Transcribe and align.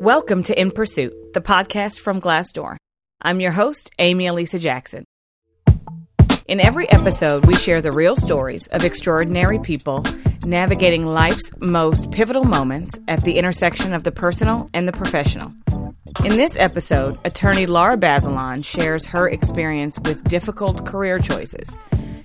Welcome 0.00 0.42
to 0.42 0.60
In 0.60 0.72
Pursuit, 0.72 1.32
the 1.32 1.40
podcast 1.40 2.00
from 2.00 2.20
Glassdoor. 2.20 2.76
I'm 3.22 3.40
your 3.40 3.52
host, 3.52 3.90
Amy 3.98 4.26
Elisa 4.26 4.58
Jackson. 4.58 5.06
In 6.46 6.60
every 6.60 6.86
episode, 6.90 7.46
we 7.46 7.54
share 7.54 7.80
the 7.80 7.92
real 7.92 8.14
stories 8.14 8.66
of 8.66 8.84
extraordinary 8.84 9.58
people 9.58 10.04
navigating 10.44 11.06
life's 11.06 11.50
most 11.60 12.10
pivotal 12.10 12.44
moments 12.44 12.98
at 13.08 13.24
the 13.24 13.38
intersection 13.38 13.94
of 13.94 14.04
the 14.04 14.12
personal 14.12 14.68
and 14.74 14.86
the 14.86 14.92
professional. 14.92 15.54
In 16.24 16.36
this 16.36 16.56
episode, 16.58 17.18
attorney 17.24 17.64
Laura 17.64 17.96
Bazelon 17.96 18.62
shares 18.62 19.06
her 19.06 19.26
experience 19.26 19.98
with 20.00 20.22
difficult 20.24 20.84
career 20.84 21.18
choices. 21.18 21.74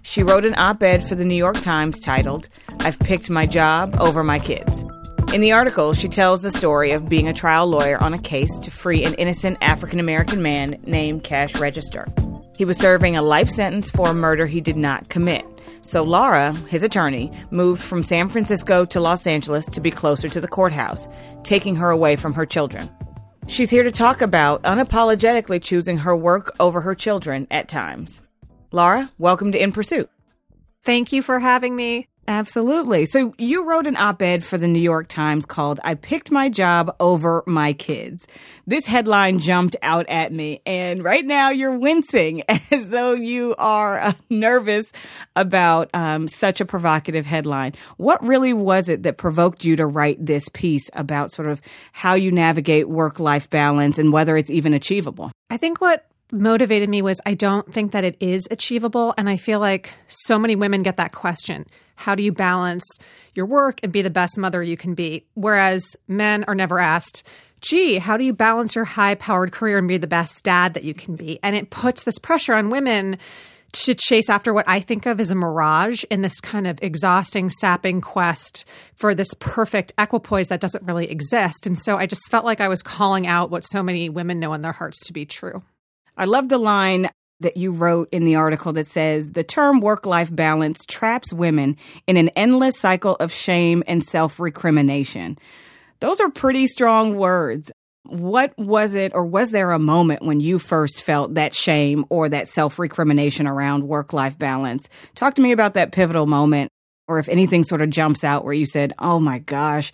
She 0.01 0.23
wrote 0.23 0.43
an 0.43 0.55
op 0.57 0.83
ed 0.83 1.07
for 1.07 1.15
the 1.15 1.25
New 1.25 1.37
York 1.37 1.61
Times 1.61 2.01
titled, 2.01 2.49
I've 2.81 2.99
Picked 2.99 3.29
My 3.29 3.45
Job 3.45 3.95
Over 3.97 4.25
My 4.25 4.39
Kids. 4.39 4.83
In 5.33 5.39
the 5.39 5.53
article, 5.53 5.93
she 5.93 6.09
tells 6.09 6.41
the 6.41 6.51
story 6.51 6.91
of 6.91 7.07
being 7.07 7.29
a 7.29 7.33
trial 7.33 7.65
lawyer 7.65 7.97
on 7.97 8.13
a 8.13 8.17
case 8.17 8.57
to 8.59 8.69
free 8.69 9.05
an 9.05 9.13
innocent 9.13 9.59
African 9.61 10.01
American 10.01 10.41
man 10.41 10.81
named 10.85 11.23
Kash 11.23 11.55
Register. 11.55 12.05
He 12.57 12.65
was 12.65 12.77
serving 12.77 13.15
a 13.15 13.21
life 13.21 13.47
sentence 13.47 13.89
for 13.89 14.09
a 14.09 14.13
murder 14.13 14.45
he 14.45 14.59
did 14.59 14.75
not 14.75 15.07
commit. 15.07 15.45
So 15.83 16.03
Laura, 16.03 16.53
his 16.67 16.83
attorney, 16.83 17.31
moved 17.49 17.81
from 17.81 18.03
San 18.03 18.27
Francisco 18.27 18.83
to 18.83 18.99
Los 18.99 19.25
Angeles 19.25 19.67
to 19.67 19.79
be 19.79 19.89
closer 19.89 20.27
to 20.27 20.41
the 20.41 20.49
courthouse, 20.49 21.07
taking 21.43 21.77
her 21.77 21.89
away 21.89 22.17
from 22.17 22.33
her 22.33 22.45
children. 22.45 22.89
She's 23.47 23.69
here 23.69 23.83
to 23.83 23.91
talk 23.91 24.21
about 24.21 24.63
unapologetically 24.63 25.61
choosing 25.61 25.99
her 25.99 26.15
work 26.15 26.53
over 26.59 26.81
her 26.81 26.93
children 26.93 27.47
at 27.49 27.69
times. 27.69 28.21
Laura, 28.73 29.09
welcome 29.17 29.53
to 29.53 29.63
In 29.63 29.71
Pursuit. 29.71 30.09
Thank 30.83 31.13
you 31.13 31.21
for 31.21 31.39
having 31.39 31.73
me. 31.73 32.09
Absolutely. 32.27 33.05
So 33.05 33.33
you 33.37 33.67
wrote 33.67 33.87
an 33.87 33.97
op 33.97 34.21
ed 34.21 34.43
for 34.43 34.57
the 34.57 34.67
New 34.67 34.79
York 34.79 35.07
Times 35.07 35.45
called 35.45 35.79
I 35.83 35.95
Picked 35.95 36.31
My 36.31 36.49
Job 36.49 36.95
Over 36.99 37.43
My 37.47 37.73
Kids. 37.73 38.27
This 38.67 38.85
headline 38.85 39.39
jumped 39.39 39.75
out 39.81 40.05
at 40.07 40.31
me, 40.31 40.61
and 40.65 41.03
right 41.03 41.25
now 41.25 41.49
you're 41.49 41.77
wincing 41.77 42.43
as 42.71 42.89
though 42.89 43.13
you 43.13 43.55
are 43.57 43.99
uh, 43.99 44.13
nervous 44.29 44.91
about 45.35 45.89
um, 45.93 46.27
such 46.27 46.61
a 46.61 46.65
provocative 46.65 47.25
headline. 47.25 47.73
What 47.97 48.23
really 48.23 48.53
was 48.53 48.87
it 48.87 49.03
that 49.03 49.17
provoked 49.17 49.65
you 49.65 49.75
to 49.77 49.85
write 49.85 50.23
this 50.23 50.47
piece 50.47 50.89
about 50.93 51.31
sort 51.31 51.49
of 51.49 51.59
how 51.91 52.13
you 52.13 52.31
navigate 52.31 52.87
work 52.87 53.19
life 53.19 53.49
balance 53.49 53.97
and 53.97 54.13
whether 54.13 54.37
it's 54.37 54.49
even 54.49 54.73
achievable? 54.73 55.31
I 55.49 55.57
think 55.57 55.81
what 55.81 56.05
motivated 56.31 56.87
me 56.87 57.01
was 57.01 57.19
I 57.25 57.33
don't 57.33 57.73
think 57.73 57.91
that 57.91 58.03
it 58.03 58.15
is 58.19 58.47
achievable. 58.49 59.13
And 59.17 59.29
I 59.29 59.37
feel 59.37 59.59
like 59.59 59.93
so 60.07 60.39
many 60.39 60.55
women 60.55 60.83
get 60.83 60.97
that 60.97 61.11
question 61.11 61.65
How 62.01 62.15
do 62.15 62.23
you 62.23 62.31
balance 62.31 62.85
your 63.35 63.45
work 63.45 63.79
and 63.83 63.93
be 63.93 64.01
the 64.01 64.09
best 64.09 64.37
mother 64.37 64.61
you 64.61 64.75
can 64.75 64.93
be? 64.93 65.25
Whereas 65.35 65.95
men 66.07 66.43
are 66.45 66.55
never 66.55 66.79
asked, 66.79 67.27
Gee, 67.61 67.99
how 67.99 68.17
do 68.17 68.23
you 68.23 68.33
balance 68.33 68.75
your 68.75 68.85
high 68.85 69.13
powered 69.15 69.51
career 69.51 69.77
and 69.77 69.87
be 69.87 69.97
the 69.97 70.07
best 70.07 70.43
dad 70.43 70.73
that 70.73 70.83
you 70.83 70.95
can 70.95 71.15
be? 71.15 71.39
And 71.43 71.55
it 71.55 71.69
puts 71.69 72.03
this 72.03 72.17
pressure 72.17 72.55
on 72.55 72.71
women 72.71 73.19
to 73.71 73.93
chase 73.93 74.29
after 74.29 74.53
what 74.53 74.67
I 74.67 74.79
think 74.79 75.05
of 75.05 75.19
as 75.19 75.31
a 75.31 75.35
mirage 75.35 76.03
in 76.09 76.21
this 76.21 76.39
kind 76.41 76.67
of 76.67 76.79
exhausting, 76.81 77.49
sapping 77.49 78.01
quest 78.01 78.65
for 78.95 79.15
this 79.15 79.33
perfect 79.35 79.93
equipoise 79.97 80.47
that 80.47 80.59
doesn't 80.59 80.83
really 80.83 81.09
exist. 81.09 81.67
And 81.67 81.77
so 81.77 81.97
I 81.97 82.05
just 82.05 82.29
felt 82.29 82.45
like 82.45 82.61
I 82.61 82.67
was 82.67 82.81
calling 82.81 83.27
out 83.27 83.51
what 83.51 83.63
so 83.63 83.81
many 83.83 84.09
women 84.09 84.39
know 84.39 84.53
in 84.53 84.61
their 84.61 84.71
hearts 84.71 85.05
to 85.05 85.13
be 85.13 85.25
true. 85.25 85.63
I 86.17 86.25
love 86.25 86.49
the 86.49 86.57
line 86.57 87.09
that 87.41 87.57
you 87.57 87.71
wrote 87.71 88.09
in 88.11 88.25
the 88.25 88.35
article 88.35 88.73
that 88.73 88.87
says 88.87 89.31
the 89.31 89.43
term 89.43 89.81
work 89.81 90.05
life 90.05 90.33
balance 90.33 90.85
traps 90.87 91.33
women 91.33 91.77
in 92.07 92.17
an 92.17 92.29
endless 92.29 92.79
cycle 92.79 93.15
of 93.15 93.31
shame 93.31 93.83
and 93.87 94.03
self 94.03 94.39
recrimination. 94.39 95.37
Those 95.99 96.19
are 96.19 96.29
pretty 96.29 96.67
strong 96.67 97.15
words. 97.15 97.71
What 98.03 98.57
was 98.57 98.95
it, 98.95 99.11
or 99.13 99.23
was 99.23 99.51
there 99.51 99.71
a 99.71 99.79
moment 99.79 100.23
when 100.23 100.39
you 100.39 100.57
first 100.57 101.03
felt 101.03 101.35
that 101.35 101.53
shame 101.53 102.05
or 102.09 102.29
that 102.29 102.47
self 102.47 102.79
recrimination 102.79 103.47
around 103.47 103.87
work 103.87 104.11
life 104.11 104.39
balance? 104.39 104.89
Talk 105.13 105.35
to 105.35 105.41
me 105.41 105.51
about 105.51 105.75
that 105.75 105.91
pivotal 105.91 106.25
moment, 106.25 106.71
or 107.07 107.19
if 107.19 107.29
anything 107.29 107.63
sort 107.63 107.81
of 107.81 107.89
jumps 107.91 108.23
out 108.23 108.43
where 108.43 108.53
you 108.53 108.65
said, 108.65 108.93
oh 108.97 109.19
my 109.19 109.39
gosh, 109.39 109.91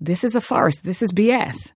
this 0.00 0.24
is 0.24 0.34
a 0.34 0.40
farce, 0.40 0.80
this 0.80 1.02
is 1.02 1.12
BS. 1.12 1.72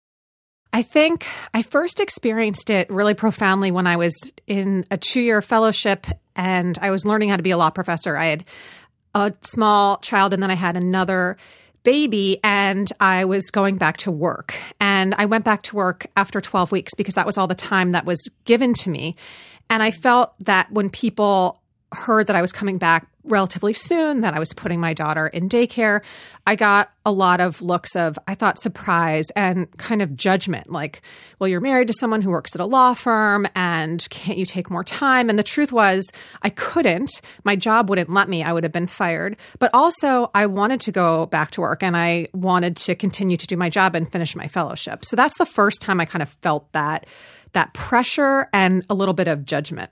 I 0.73 0.83
think 0.83 1.27
I 1.53 1.63
first 1.63 2.01
experienced 2.01 2.71
it 2.71 2.89
really 2.91 3.15
profoundly 3.15 3.71
when 3.71 3.87
I 3.87 3.97
was 3.97 4.33
in 4.47 4.85
a 4.91 4.97
two 4.97 5.21
year 5.21 5.43
fellowship 5.43 6.07
and 6.37 6.79
I 6.81 6.91
was 6.91 7.05
learning 7.05 7.31
how 7.31 7.37
to 7.37 7.43
be 7.43 7.51
a 7.51 7.57
law 7.57 7.71
professor. 7.71 8.17
I 8.17 8.27
had 8.27 8.45
a 9.15 9.33
small 9.43 9.99
child 9.99 10.33
and 10.33 10.43
then 10.43 10.51
I 10.51 10.55
had 10.55 10.77
another 10.77 11.37
baby 11.83 12.39
and 12.45 12.91
I 13.01 13.25
was 13.25 13.51
going 13.51 13.79
back 13.79 13.97
to 13.99 14.11
work. 14.11 14.55
And 14.81 15.15
I 15.15 15.25
went 15.25 15.45
back 15.45 15.63
to 15.63 15.77
work 15.77 16.07
after 16.17 16.41
12 16.41 16.71
weeks 16.71 16.95
because 16.95 17.15
that 17.15 17.27
was 17.27 17.37
all 17.37 17.47
the 17.47 17.55
time 17.55 17.91
that 17.93 18.05
was 18.05 18.29
given 18.45 18.75
to 18.75 18.91
me. 18.91 19.17
And 19.69 19.83
I 19.83 19.91
felt 19.91 20.35
that 20.41 20.71
when 20.71 20.91
people 20.91 21.61
heard 21.93 22.29
that 22.29 22.37
I 22.37 22.43
was 22.43 22.53
coming 22.53 22.79
back 22.79 23.10
relatively 23.25 23.75
soon 23.75 24.23
that 24.23 24.35
I 24.35 24.39
was 24.39 24.53
putting 24.53 24.81
my 24.81 24.95
daughter 24.95 25.27
in 25.27 25.49
daycare, 25.49 26.03
I 26.47 26.57
got 26.57 26.91
a 27.05 27.13
lot 27.13 27.41
of 27.41 27.61
looks 27.63 27.95
of, 27.97 28.19
I 28.27 28.35
thought, 28.35 28.59
surprise 28.59 29.31
and 29.37 29.71
kind 29.79 30.03
of 30.03 30.17
judgment 30.17 30.71
like, 30.71 31.03
well, 31.39 31.49
you're 31.49 31.61
married 31.61 31.89
to 31.89 31.95
someone 31.95 32.23
who 32.23 32.31
works 32.31 32.55
at 32.55 32.61
a 32.61 32.67
law 32.67 32.95
firm 32.95 33.47
and 33.55 34.07
can't 34.11 34.39
you 34.39 34.47
take 34.47 34.71
more 34.71 34.85
time? 34.85 35.29
And 35.29 35.39
the 35.39 35.43
truth 35.43 35.73
was, 35.73 36.11
I 36.43 36.51
couldn't. 36.51 37.21
My 37.45 37.57
job 37.57 37.91
wouldn't 37.91 38.11
let 38.11 38.29
me. 38.29 38.43
I 38.43 38.53
would 38.53 38.65
have 38.65 38.73
been 38.73 38.87
fired. 38.87 39.37
But 39.59 39.71
also, 39.75 40.31
I 40.35 40.47
wanted 40.47 40.81
to 40.83 40.93
go 40.93 41.27
back 41.27 41.51
to 41.53 41.61
work 41.61 41.83
and 41.83 41.97
I 41.97 42.29
wanted 42.33 42.77
to 42.77 42.95
continue 42.95 43.37
to 43.37 43.47
do 43.47 43.57
my 43.57 43.69
job 43.69 43.95
and 43.95 44.11
finish 44.11 44.35
my 44.35 44.47
fellowship. 44.47 45.05
So 45.05 45.17
that's 45.17 45.39
the 45.39 45.47
first 45.47 45.83
time 45.83 46.01
I 46.01 46.05
kind 46.05 46.23
of 46.23 46.31
felt 46.43 46.73
that 46.73 47.07
that 47.53 47.75
pressure 47.75 48.49
and 48.53 48.85
a 48.89 48.95
little 48.95 49.15
bit 49.15 49.29
of 49.29 49.45
judgment. 49.45 49.91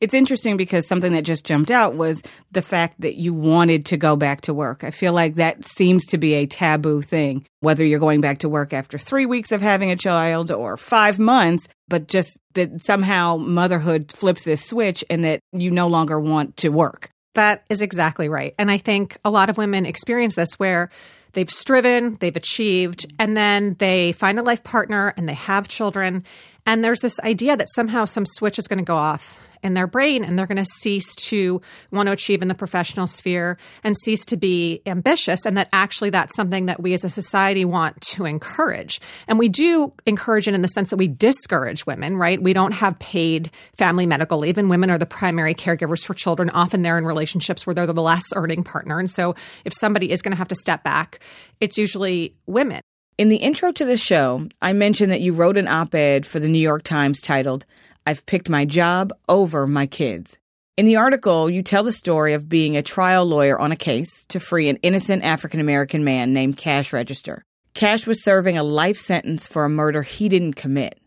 It's 0.00 0.14
interesting 0.14 0.56
because 0.56 0.86
something 0.86 1.12
that 1.12 1.24
just 1.24 1.44
jumped 1.44 1.72
out 1.72 1.96
was 1.96 2.22
the 2.52 2.62
fact 2.62 3.00
that 3.00 3.16
you 3.16 3.34
wanted 3.34 3.86
to 3.86 3.96
go 3.96 4.14
back 4.14 4.42
to 4.42 4.54
work. 4.54 4.84
I 4.84 4.92
feel 4.92 5.12
like 5.12 5.34
that 5.34 5.64
seems 5.64 6.06
to 6.06 6.18
be 6.18 6.34
a 6.34 6.46
taboo 6.46 7.02
thing, 7.02 7.44
whether 7.60 7.84
you're 7.84 7.98
going 7.98 8.20
back 8.20 8.38
to 8.40 8.48
work 8.48 8.72
after 8.72 8.96
three 8.96 9.26
weeks 9.26 9.50
of 9.50 9.60
having 9.60 9.90
a 9.90 9.96
child 9.96 10.52
or 10.52 10.76
five 10.76 11.18
months, 11.18 11.66
but 11.88 12.06
just 12.06 12.38
that 12.54 12.80
somehow 12.80 13.36
motherhood 13.38 14.12
flips 14.12 14.44
this 14.44 14.64
switch 14.64 15.04
and 15.10 15.24
that 15.24 15.40
you 15.52 15.72
no 15.72 15.88
longer 15.88 16.20
want 16.20 16.56
to 16.58 16.68
work. 16.68 17.10
That 17.34 17.64
is 17.68 17.82
exactly 17.82 18.28
right. 18.28 18.54
And 18.56 18.70
I 18.70 18.78
think 18.78 19.18
a 19.24 19.30
lot 19.30 19.50
of 19.50 19.58
women 19.58 19.84
experience 19.84 20.36
this 20.36 20.54
where 20.60 20.90
they've 21.32 21.50
striven, 21.50 22.18
they've 22.20 22.36
achieved, 22.36 23.12
and 23.18 23.36
then 23.36 23.74
they 23.80 24.12
find 24.12 24.38
a 24.38 24.42
life 24.42 24.62
partner 24.62 25.12
and 25.16 25.28
they 25.28 25.34
have 25.34 25.66
children. 25.66 26.24
And 26.66 26.84
there's 26.84 27.00
this 27.00 27.18
idea 27.20 27.56
that 27.56 27.68
somehow 27.68 28.04
some 28.04 28.26
switch 28.26 28.60
is 28.60 28.68
going 28.68 28.78
to 28.78 28.84
go 28.84 28.96
off 28.96 29.40
in 29.62 29.74
their 29.74 29.86
brain 29.86 30.24
and 30.24 30.38
they're 30.38 30.46
going 30.46 30.56
to 30.56 30.64
cease 30.64 31.14
to 31.14 31.60
want 31.90 32.06
to 32.06 32.12
achieve 32.12 32.42
in 32.42 32.48
the 32.48 32.54
professional 32.54 33.06
sphere 33.06 33.56
and 33.84 33.96
cease 33.96 34.24
to 34.26 34.36
be 34.36 34.82
ambitious 34.86 35.46
and 35.46 35.56
that 35.56 35.68
actually 35.72 36.10
that's 36.10 36.34
something 36.34 36.66
that 36.66 36.82
we 36.82 36.94
as 36.94 37.04
a 37.04 37.08
society 37.08 37.64
want 37.64 38.00
to 38.00 38.24
encourage. 38.24 39.00
And 39.26 39.38
we 39.38 39.48
do 39.48 39.92
encourage 40.06 40.48
it 40.48 40.54
in 40.54 40.62
the 40.62 40.68
sense 40.68 40.90
that 40.90 40.96
we 40.96 41.08
discourage 41.08 41.86
women 41.86 42.16
right? 42.16 42.42
We 42.42 42.52
don't 42.52 42.72
have 42.72 42.98
paid 42.98 43.50
family 43.76 44.06
medical 44.06 44.38
leave 44.38 44.58
and 44.58 44.70
women 44.70 44.90
are 44.90 44.98
the 44.98 45.06
primary 45.06 45.54
caregivers 45.54 46.04
for 46.04 46.14
children. 46.14 46.50
Often 46.50 46.82
they're 46.82 46.98
in 46.98 47.04
relationships 47.04 47.66
where 47.66 47.74
they're 47.74 47.86
the 47.86 48.02
less 48.02 48.24
earning 48.34 48.64
partner. 48.64 48.98
And 48.98 49.10
so 49.10 49.34
if 49.64 49.72
somebody 49.72 50.10
is 50.10 50.22
going 50.22 50.32
to 50.32 50.38
have 50.38 50.48
to 50.48 50.54
step 50.54 50.82
back 50.82 51.20
it's 51.60 51.78
usually 51.78 52.34
women. 52.46 52.80
In 53.16 53.28
the 53.28 53.36
intro 53.36 53.72
to 53.72 53.84
the 53.84 53.96
show, 53.96 54.46
I 54.62 54.72
mentioned 54.72 55.10
that 55.12 55.20
you 55.20 55.32
wrote 55.32 55.58
an 55.58 55.66
op 55.66 55.94
ed 55.94 56.24
for 56.24 56.38
the 56.38 56.48
New 56.48 56.60
York 56.60 56.84
Times 56.84 57.20
titled, 57.20 57.66
I've 58.08 58.24
picked 58.24 58.48
my 58.48 58.64
job 58.64 59.12
over 59.28 59.66
my 59.66 59.84
kids. 59.84 60.38
In 60.78 60.86
the 60.86 60.96
article, 60.96 61.50
you 61.50 61.62
tell 61.62 61.82
the 61.82 61.92
story 61.92 62.32
of 62.32 62.48
being 62.48 62.74
a 62.74 62.82
trial 62.82 63.26
lawyer 63.26 63.58
on 63.58 63.70
a 63.70 63.76
case 63.76 64.24
to 64.30 64.40
free 64.40 64.70
an 64.70 64.78
innocent 64.80 65.24
African 65.24 65.60
American 65.60 66.04
man 66.04 66.32
named 66.32 66.56
Kash 66.56 66.90
Register. 66.94 67.44
Kash 67.74 68.06
was 68.06 68.24
serving 68.24 68.56
a 68.56 68.62
life 68.62 68.96
sentence 68.96 69.46
for 69.46 69.66
a 69.66 69.68
murder 69.68 70.00
he 70.00 70.30
didn't 70.30 70.54
commit. 70.54 70.98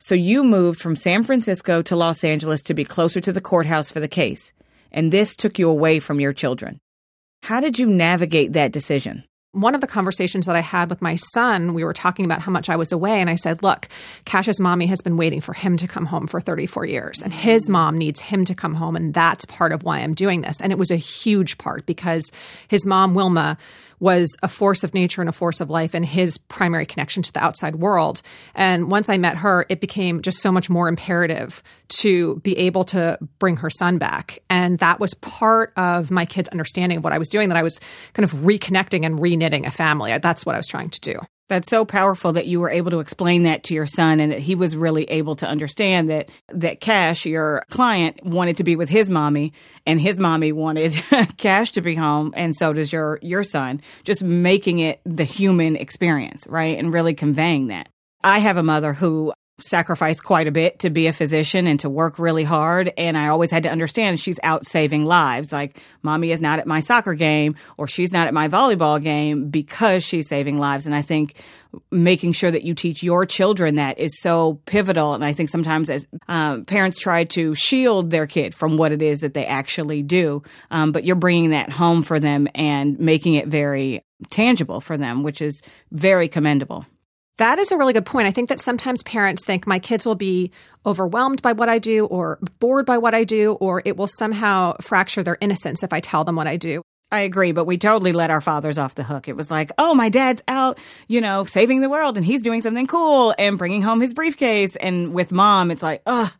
So 0.00 0.16
you 0.16 0.42
moved 0.42 0.80
from 0.80 0.96
San 0.96 1.22
Francisco 1.22 1.80
to 1.82 1.94
Los 1.94 2.24
Angeles 2.24 2.62
to 2.62 2.74
be 2.74 2.82
closer 2.82 3.20
to 3.20 3.32
the 3.32 3.40
courthouse 3.40 3.88
for 3.92 4.00
the 4.00 4.08
case, 4.08 4.52
and 4.90 5.12
this 5.12 5.36
took 5.36 5.60
you 5.60 5.70
away 5.70 6.00
from 6.00 6.18
your 6.18 6.32
children. 6.32 6.80
How 7.44 7.60
did 7.60 7.78
you 7.78 7.86
navigate 7.86 8.54
that 8.54 8.72
decision? 8.72 9.22
One 9.52 9.74
of 9.74 9.82
the 9.82 9.86
conversations 9.86 10.46
that 10.46 10.56
I 10.56 10.60
had 10.60 10.88
with 10.88 11.02
my 11.02 11.16
son, 11.16 11.74
we 11.74 11.84
were 11.84 11.92
talking 11.92 12.24
about 12.24 12.40
how 12.40 12.50
much 12.50 12.70
I 12.70 12.76
was 12.76 12.90
away. 12.90 13.20
And 13.20 13.28
I 13.28 13.34
said, 13.34 13.62
Look, 13.62 13.86
Kash's 14.24 14.58
mommy 14.58 14.86
has 14.86 15.02
been 15.02 15.18
waiting 15.18 15.42
for 15.42 15.52
him 15.52 15.76
to 15.76 15.86
come 15.86 16.06
home 16.06 16.26
for 16.26 16.40
34 16.40 16.86
years, 16.86 17.20
and 17.20 17.34
his 17.34 17.68
mom 17.68 17.98
needs 17.98 18.20
him 18.20 18.46
to 18.46 18.54
come 18.54 18.72
home. 18.72 18.96
And 18.96 19.12
that's 19.12 19.44
part 19.44 19.72
of 19.72 19.82
why 19.82 19.98
I'm 19.98 20.14
doing 20.14 20.40
this. 20.40 20.62
And 20.62 20.72
it 20.72 20.78
was 20.78 20.90
a 20.90 20.96
huge 20.96 21.58
part 21.58 21.84
because 21.84 22.32
his 22.66 22.86
mom, 22.86 23.12
Wilma, 23.12 23.58
was 24.02 24.36
a 24.42 24.48
force 24.48 24.82
of 24.82 24.94
nature 24.94 25.22
and 25.22 25.28
a 25.28 25.32
force 25.32 25.60
of 25.60 25.70
life 25.70 25.94
and 25.94 26.04
his 26.04 26.36
primary 26.36 26.84
connection 26.84 27.22
to 27.22 27.32
the 27.32 27.42
outside 27.42 27.76
world. 27.76 28.20
And 28.52 28.90
once 28.90 29.08
I 29.08 29.16
met 29.16 29.36
her, 29.36 29.64
it 29.68 29.80
became 29.80 30.20
just 30.22 30.38
so 30.38 30.50
much 30.50 30.68
more 30.68 30.88
imperative 30.88 31.62
to 32.00 32.40
be 32.40 32.58
able 32.58 32.82
to 32.84 33.16
bring 33.38 33.58
her 33.58 33.70
son 33.70 33.98
back. 33.98 34.40
And 34.50 34.80
that 34.80 34.98
was 34.98 35.14
part 35.14 35.72
of 35.76 36.10
my 36.10 36.24
kids' 36.24 36.48
understanding 36.48 36.98
of 36.98 37.04
what 37.04 37.12
I 37.12 37.18
was 37.18 37.28
doing, 37.28 37.48
that 37.48 37.56
I 37.56 37.62
was 37.62 37.78
kind 38.12 38.24
of 38.24 38.32
reconnecting 38.40 39.06
and 39.06 39.20
reknitting 39.20 39.66
a 39.66 39.70
family. 39.70 40.18
That's 40.18 40.44
what 40.44 40.56
I 40.56 40.58
was 40.58 40.66
trying 40.66 40.90
to 40.90 41.00
do. 41.00 41.20
That's 41.52 41.68
so 41.68 41.84
powerful 41.84 42.32
that 42.32 42.46
you 42.46 42.60
were 42.60 42.70
able 42.70 42.92
to 42.92 43.00
explain 43.00 43.42
that 43.42 43.64
to 43.64 43.74
your 43.74 43.86
son 43.86 44.20
and 44.20 44.32
he 44.32 44.54
was 44.54 44.74
really 44.74 45.04
able 45.04 45.36
to 45.36 45.46
understand 45.46 46.08
that 46.08 46.30
that 46.48 46.80
Kash, 46.80 47.26
your 47.26 47.66
client, 47.68 48.24
wanted 48.24 48.56
to 48.56 48.64
be 48.64 48.74
with 48.74 48.88
his 48.88 49.10
mommy 49.10 49.52
and 49.84 50.00
his 50.00 50.18
mommy 50.18 50.52
wanted 50.52 50.94
Kash 51.36 51.72
to 51.72 51.82
be 51.82 51.94
home 51.94 52.32
and 52.34 52.56
so 52.56 52.72
does 52.72 52.90
your 52.90 53.18
your 53.20 53.44
son. 53.44 53.82
Just 54.02 54.22
making 54.22 54.78
it 54.78 55.02
the 55.04 55.24
human 55.24 55.76
experience, 55.76 56.46
right? 56.46 56.78
And 56.78 56.90
really 56.90 57.12
conveying 57.12 57.66
that. 57.66 57.90
I 58.24 58.38
have 58.38 58.56
a 58.56 58.62
mother 58.62 58.94
who 58.94 59.34
sacrificed 59.62 60.24
quite 60.24 60.46
a 60.46 60.52
bit 60.52 60.80
to 60.80 60.90
be 60.90 61.06
a 61.06 61.12
physician 61.12 61.66
and 61.66 61.80
to 61.80 61.90
work 61.90 62.18
really 62.18 62.44
hard. 62.44 62.92
And 62.96 63.16
I 63.16 63.28
always 63.28 63.50
had 63.50 63.64
to 63.64 63.70
understand 63.70 64.20
she's 64.20 64.40
out 64.42 64.66
saving 64.66 65.04
lives. 65.04 65.52
Like, 65.52 65.78
mommy 66.02 66.32
is 66.32 66.40
not 66.40 66.58
at 66.58 66.66
my 66.66 66.80
soccer 66.80 67.14
game 67.14 67.56
or 67.76 67.86
she's 67.86 68.12
not 68.12 68.26
at 68.26 68.34
my 68.34 68.48
volleyball 68.48 69.02
game 69.02 69.48
because 69.48 70.04
she's 70.04 70.28
saving 70.28 70.58
lives. 70.58 70.86
And 70.86 70.94
I 70.94 71.02
think 71.02 71.36
making 71.90 72.32
sure 72.32 72.50
that 72.50 72.64
you 72.64 72.74
teach 72.74 73.02
your 73.02 73.24
children 73.24 73.76
that 73.76 73.98
is 73.98 74.20
so 74.20 74.60
pivotal. 74.66 75.14
And 75.14 75.24
I 75.24 75.32
think 75.32 75.48
sometimes 75.48 75.88
as 75.90 76.06
um, 76.28 76.64
parents 76.64 76.98
try 76.98 77.24
to 77.24 77.54
shield 77.54 78.10
their 78.10 78.26
kid 78.26 78.54
from 78.54 78.76
what 78.76 78.92
it 78.92 79.02
is 79.02 79.20
that 79.20 79.34
they 79.34 79.46
actually 79.46 80.02
do, 80.02 80.42
um, 80.70 80.92
but 80.92 81.04
you're 81.04 81.16
bringing 81.16 81.50
that 81.50 81.70
home 81.70 82.02
for 82.02 82.20
them 82.20 82.48
and 82.54 82.98
making 82.98 83.34
it 83.34 83.48
very 83.48 84.04
tangible 84.30 84.80
for 84.80 84.96
them, 84.96 85.22
which 85.22 85.40
is 85.40 85.62
very 85.90 86.28
commendable. 86.28 86.86
That 87.38 87.58
is 87.58 87.72
a 87.72 87.78
really 87.78 87.92
good 87.92 88.06
point. 88.06 88.28
I 88.28 88.30
think 88.30 88.50
that 88.50 88.60
sometimes 88.60 89.02
parents 89.02 89.44
think 89.44 89.66
my 89.66 89.78
kids 89.78 90.04
will 90.04 90.14
be 90.14 90.50
overwhelmed 90.84 91.40
by 91.40 91.52
what 91.52 91.68
I 91.68 91.78
do 91.78 92.04
or 92.06 92.38
bored 92.58 92.84
by 92.84 92.98
what 92.98 93.14
I 93.14 93.24
do, 93.24 93.54
or 93.54 93.82
it 93.84 93.96
will 93.96 94.06
somehow 94.06 94.76
fracture 94.80 95.22
their 95.22 95.38
innocence 95.40 95.82
if 95.82 95.92
I 95.92 96.00
tell 96.00 96.24
them 96.24 96.36
what 96.36 96.46
I 96.46 96.56
do. 96.56 96.82
I 97.10 97.20
agree, 97.20 97.52
but 97.52 97.66
we 97.66 97.76
totally 97.76 98.12
let 98.12 98.30
our 98.30 98.40
fathers 98.40 98.78
off 98.78 98.94
the 98.94 99.02
hook. 99.02 99.28
It 99.28 99.36
was 99.36 99.50
like, 99.50 99.70
oh, 99.76 99.94
my 99.94 100.08
dad's 100.08 100.42
out, 100.48 100.78
you 101.08 101.20
know, 101.20 101.44
saving 101.44 101.82
the 101.82 101.90
world 101.90 102.16
and 102.16 102.24
he's 102.24 102.40
doing 102.40 102.62
something 102.62 102.86
cool 102.86 103.34
and 103.38 103.58
bringing 103.58 103.82
home 103.82 104.00
his 104.00 104.14
briefcase. 104.14 104.76
And 104.76 105.12
with 105.12 105.30
mom, 105.30 105.70
it's 105.70 105.82
like, 105.82 106.00
oh, 106.06 106.32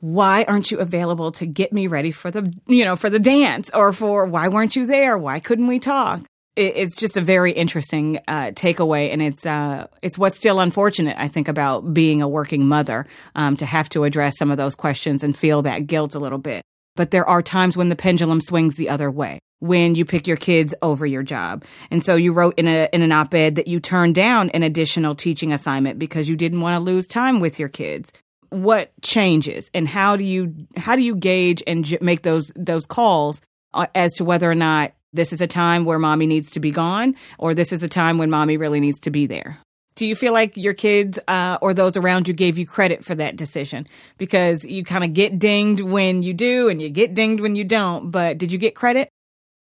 why 0.00 0.44
aren't 0.44 0.70
you 0.70 0.78
available 0.80 1.32
to 1.32 1.46
get 1.46 1.72
me 1.72 1.86
ready 1.86 2.10
for 2.10 2.30
the, 2.30 2.52
you 2.66 2.84
know, 2.84 2.94
for 2.94 3.08
the 3.08 3.18
dance 3.18 3.70
or 3.72 3.92
for 3.94 4.26
why 4.26 4.48
weren't 4.48 4.76
you 4.76 4.86
there? 4.86 5.16
Why 5.16 5.40
couldn't 5.40 5.66
we 5.66 5.78
talk? 5.78 6.22
It's 6.56 6.98
just 6.98 7.16
a 7.16 7.20
very 7.20 7.52
interesting 7.52 8.18
uh, 8.28 8.50
takeaway, 8.50 9.12
and 9.12 9.22
it's 9.22 9.46
uh, 9.46 9.86
it's 10.02 10.18
what's 10.18 10.38
still 10.38 10.60
unfortunate, 10.60 11.16
I 11.18 11.28
think, 11.28 11.48
about 11.48 11.94
being 11.94 12.22
a 12.22 12.28
working 12.28 12.66
mother 12.66 13.06
um, 13.34 13.56
to 13.58 13.66
have 13.66 13.88
to 13.90 14.04
address 14.04 14.36
some 14.36 14.50
of 14.50 14.56
those 14.56 14.74
questions 14.74 15.22
and 15.22 15.36
feel 15.36 15.62
that 15.62 15.86
guilt 15.86 16.14
a 16.14 16.18
little 16.18 16.38
bit. 16.38 16.62
But 16.96 17.12
there 17.12 17.28
are 17.28 17.42
times 17.42 17.76
when 17.76 17.88
the 17.88 17.96
pendulum 17.96 18.40
swings 18.40 18.74
the 18.74 18.88
other 18.88 19.10
way 19.10 19.38
when 19.60 19.94
you 19.94 20.04
pick 20.04 20.26
your 20.26 20.36
kids 20.36 20.74
over 20.82 21.06
your 21.06 21.22
job. 21.22 21.64
And 21.90 22.02
so 22.02 22.16
you 22.16 22.32
wrote 22.32 22.58
in 22.58 22.66
a 22.66 22.88
in 22.92 23.02
an 23.02 23.12
op-ed 23.12 23.54
that 23.54 23.68
you 23.68 23.78
turned 23.78 24.14
down 24.14 24.50
an 24.50 24.62
additional 24.62 25.14
teaching 25.14 25.52
assignment 25.52 25.98
because 25.98 26.28
you 26.28 26.36
didn't 26.36 26.60
want 26.60 26.74
to 26.74 26.80
lose 26.80 27.06
time 27.06 27.40
with 27.40 27.58
your 27.58 27.68
kids. 27.68 28.12
What 28.48 28.90
changes 29.02 29.70
and 29.72 29.86
how 29.86 30.16
do 30.16 30.24
you 30.24 30.66
how 30.76 30.96
do 30.96 31.02
you 31.02 31.14
gauge 31.14 31.62
and 31.66 31.84
j- 31.84 31.98
make 32.00 32.22
those 32.22 32.50
those 32.56 32.84
calls 32.84 33.40
uh, 33.72 33.86
as 33.94 34.14
to 34.14 34.24
whether 34.24 34.50
or 34.50 34.56
not 34.56 34.92
this 35.12 35.32
is 35.32 35.40
a 35.40 35.46
time 35.46 35.84
where 35.84 35.98
mommy 35.98 36.26
needs 36.26 36.52
to 36.52 36.60
be 36.60 36.70
gone, 36.70 37.16
or 37.38 37.54
this 37.54 37.72
is 37.72 37.82
a 37.82 37.88
time 37.88 38.18
when 38.18 38.30
mommy 38.30 38.56
really 38.56 38.80
needs 38.80 39.00
to 39.00 39.10
be 39.10 39.26
there. 39.26 39.58
Do 39.96 40.06
you 40.06 40.14
feel 40.14 40.32
like 40.32 40.56
your 40.56 40.72
kids 40.72 41.18
uh, 41.28 41.58
or 41.60 41.74
those 41.74 41.96
around 41.96 42.28
you 42.28 42.34
gave 42.34 42.56
you 42.56 42.66
credit 42.66 43.04
for 43.04 43.14
that 43.16 43.36
decision? 43.36 43.86
Because 44.18 44.64
you 44.64 44.84
kind 44.84 45.04
of 45.04 45.12
get 45.12 45.38
dinged 45.38 45.80
when 45.80 46.22
you 46.22 46.32
do 46.32 46.68
and 46.68 46.80
you 46.80 46.88
get 46.88 47.12
dinged 47.12 47.42
when 47.42 47.56
you 47.56 47.64
don't, 47.64 48.10
but 48.10 48.38
did 48.38 48.52
you 48.52 48.58
get 48.58 48.74
credit? 48.74 49.10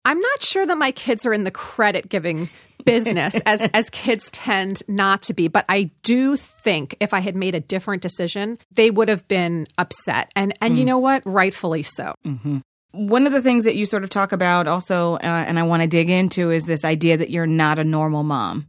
I'm 0.05 0.19
not 0.19 0.43
sure 0.43 0.65
that 0.65 0.77
my 0.77 0.91
kids 0.91 1.25
are 1.25 1.33
in 1.33 1.43
the 1.43 1.51
credit 1.51 2.07
giving 2.07 2.49
business 2.85 3.35
as 3.45 3.61
as 3.73 3.89
kids 3.89 4.29
tend 4.31 4.83
not 4.87 5.23
to 5.23 5.33
be, 5.33 5.47
but 5.47 5.65
I 5.67 5.91
do 6.03 6.37
think 6.37 6.95
if 6.99 7.13
I 7.13 7.19
had 7.19 7.35
made 7.35 7.55
a 7.55 7.59
different 7.59 8.01
decision, 8.01 8.57
they 8.71 8.91
would 8.91 9.09
have 9.09 9.27
been 9.27 9.67
upset. 9.77 10.31
And 10.35 10.53
and 10.61 10.75
mm. 10.75 10.77
you 10.77 10.85
know 10.85 10.99
what? 10.99 11.23
Rightfully 11.25 11.83
so. 11.83 12.13
Mm-hmm 12.25 12.59
one 12.91 13.27
of 13.27 13.33
the 13.33 13.41
things 13.41 13.65
that 13.65 13.75
you 13.75 13.85
sort 13.85 14.03
of 14.03 14.09
talk 14.09 14.31
about 14.31 14.67
also, 14.67 15.15
uh, 15.15 15.19
and 15.21 15.59
I 15.59 15.63
want 15.63 15.83
to 15.83 15.87
dig 15.87 16.09
into, 16.09 16.51
is 16.51 16.65
this 16.65 16.85
idea 16.85 17.17
that 17.17 17.29
you're 17.29 17.47
not 17.47 17.79
a 17.79 17.83
normal 17.83 18.23
mom. 18.23 18.67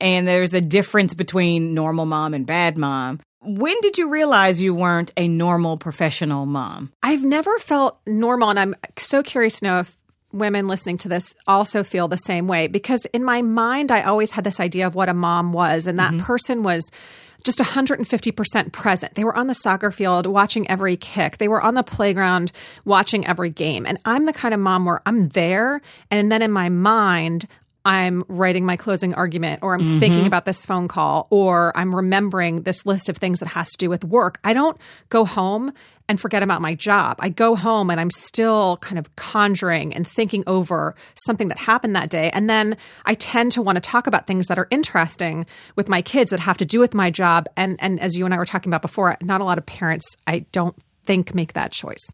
And 0.00 0.26
there's 0.26 0.54
a 0.54 0.60
difference 0.60 1.14
between 1.14 1.74
normal 1.74 2.06
mom 2.06 2.32
and 2.34 2.46
bad 2.46 2.78
mom. 2.78 3.20
When 3.42 3.80
did 3.80 3.96
you 3.98 4.08
realize 4.08 4.62
you 4.62 4.74
weren't 4.74 5.12
a 5.16 5.28
normal 5.28 5.76
professional 5.76 6.46
mom? 6.46 6.90
I've 7.02 7.24
never 7.24 7.58
felt 7.58 7.98
normal, 8.06 8.50
and 8.50 8.58
I'm 8.58 8.74
so 8.98 9.22
curious 9.22 9.60
to 9.60 9.66
know 9.66 9.78
if 9.78 9.96
women 10.32 10.68
listening 10.68 10.98
to 10.98 11.08
this 11.08 11.34
also 11.46 11.82
feel 11.82 12.08
the 12.08 12.16
same 12.16 12.46
way 12.46 12.66
because 12.68 13.06
in 13.06 13.24
my 13.24 13.42
mind, 13.42 13.90
I 13.90 14.02
always 14.02 14.32
had 14.32 14.44
this 14.44 14.60
idea 14.60 14.86
of 14.86 14.94
what 14.94 15.08
a 15.08 15.14
mom 15.14 15.52
was, 15.52 15.86
and 15.86 15.98
that 15.98 16.12
mm-hmm. 16.12 16.24
person 16.24 16.62
was 16.62 16.90
just 17.44 17.58
150% 17.58 18.72
present. 18.72 19.14
They 19.14 19.24
were 19.24 19.34
on 19.34 19.46
the 19.46 19.54
soccer 19.54 19.90
field 19.90 20.26
watching 20.26 20.68
every 20.70 20.96
kick. 20.96 21.38
They 21.38 21.48
were 21.48 21.62
on 21.62 21.74
the 21.74 21.82
playground 21.82 22.52
watching 22.84 23.26
every 23.26 23.50
game. 23.50 23.86
And 23.86 23.98
I'm 24.04 24.26
the 24.26 24.32
kind 24.32 24.52
of 24.52 24.60
mom 24.60 24.84
where 24.84 25.00
I'm 25.06 25.28
there. 25.30 25.80
And 26.10 26.30
then 26.30 26.42
in 26.42 26.52
my 26.52 26.68
mind, 26.68 27.46
I'm 27.90 28.22
writing 28.28 28.64
my 28.64 28.76
closing 28.76 29.14
argument 29.14 29.64
or 29.64 29.74
I'm 29.74 29.80
mm-hmm. 29.80 29.98
thinking 29.98 30.24
about 30.24 30.44
this 30.44 30.64
phone 30.64 30.86
call 30.86 31.26
or 31.28 31.76
I'm 31.76 31.92
remembering 31.92 32.62
this 32.62 32.86
list 32.86 33.08
of 33.08 33.16
things 33.16 33.40
that 33.40 33.48
has 33.48 33.72
to 33.72 33.78
do 33.78 33.90
with 33.90 34.04
work. 34.04 34.38
I 34.44 34.52
don't 34.52 34.80
go 35.08 35.24
home 35.24 35.72
and 36.08 36.20
forget 36.20 36.44
about 36.44 36.62
my 36.62 36.76
job. 36.76 37.16
I 37.18 37.30
go 37.30 37.56
home 37.56 37.90
and 37.90 37.98
I'm 37.98 38.12
still 38.12 38.76
kind 38.76 38.96
of 38.96 39.16
conjuring 39.16 39.92
and 39.92 40.06
thinking 40.06 40.44
over 40.46 40.94
something 41.26 41.48
that 41.48 41.58
happened 41.58 41.96
that 41.96 42.10
day. 42.10 42.30
And 42.30 42.48
then 42.48 42.76
I 43.06 43.14
tend 43.14 43.50
to 43.52 43.62
want 43.62 43.74
to 43.74 43.80
talk 43.80 44.06
about 44.06 44.28
things 44.28 44.46
that 44.46 44.58
are 44.58 44.68
interesting 44.70 45.44
with 45.74 45.88
my 45.88 46.00
kids 46.00 46.30
that 46.30 46.38
have 46.38 46.58
to 46.58 46.64
do 46.64 46.78
with 46.78 46.94
my 46.94 47.10
job. 47.10 47.48
And 47.56 47.74
and 47.80 47.98
as 47.98 48.16
you 48.16 48.24
and 48.24 48.32
I 48.32 48.38
were 48.38 48.46
talking 48.46 48.70
about 48.70 48.82
before, 48.82 49.16
not 49.20 49.40
a 49.40 49.44
lot 49.44 49.58
of 49.58 49.66
parents 49.66 50.14
I 50.28 50.46
don't 50.52 50.76
think 51.04 51.34
make 51.34 51.54
that 51.54 51.72
choice. 51.72 52.08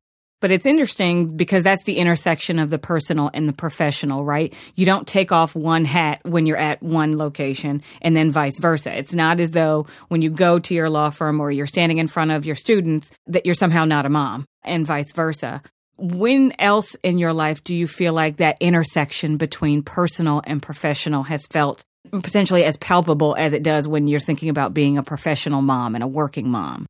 But 0.46 0.52
it's 0.52 0.64
interesting 0.64 1.36
because 1.36 1.64
that's 1.64 1.82
the 1.82 1.96
intersection 1.96 2.60
of 2.60 2.70
the 2.70 2.78
personal 2.78 3.32
and 3.34 3.48
the 3.48 3.52
professional, 3.52 4.24
right? 4.24 4.54
You 4.76 4.86
don't 4.86 5.04
take 5.04 5.32
off 5.32 5.56
one 5.56 5.84
hat 5.84 6.20
when 6.22 6.46
you're 6.46 6.56
at 6.56 6.80
one 6.80 7.18
location 7.18 7.82
and 8.00 8.16
then 8.16 8.30
vice 8.30 8.60
versa. 8.60 8.96
It's 8.96 9.12
not 9.12 9.40
as 9.40 9.50
though 9.50 9.88
when 10.06 10.22
you 10.22 10.30
go 10.30 10.60
to 10.60 10.72
your 10.72 10.88
law 10.88 11.10
firm 11.10 11.40
or 11.40 11.50
you're 11.50 11.66
standing 11.66 11.98
in 11.98 12.06
front 12.06 12.30
of 12.30 12.46
your 12.46 12.54
students 12.54 13.10
that 13.26 13.44
you're 13.44 13.56
somehow 13.56 13.86
not 13.86 14.06
a 14.06 14.08
mom 14.08 14.44
and 14.62 14.86
vice 14.86 15.12
versa. 15.12 15.62
When 15.96 16.52
else 16.60 16.94
in 17.02 17.18
your 17.18 17.32
life 17.32 17.64
do 17.64 17.74
you 17.74 17.88
feel 17.88 18.12
like 18.12 18.36
that 18.36 18.58
intersection 18.60 19.38
between 19.38 19.82
personal 19.82 20.42
and 20.46 20.62
professional 20.62 21.24
has 21.24 21.48
felt 21.48 21.82
potentially 22.12 22.62
as 22.62 22.76
palpable 22.76 23.34
as 23.36 23.52
it 23.52 23.64
does 23.64 23.88
when 23.88 24.06
you're 24.06 24.20
thinking 24.20 24.48
about 24.48 24.74
being 24.74 24.96
a 24.96 25.02
professional 25.02 25.60
mom 25.60 25.96
and 25.96 26.04
a 26.04 26.06
working 26.06 26.48
mom? 26.48 26.86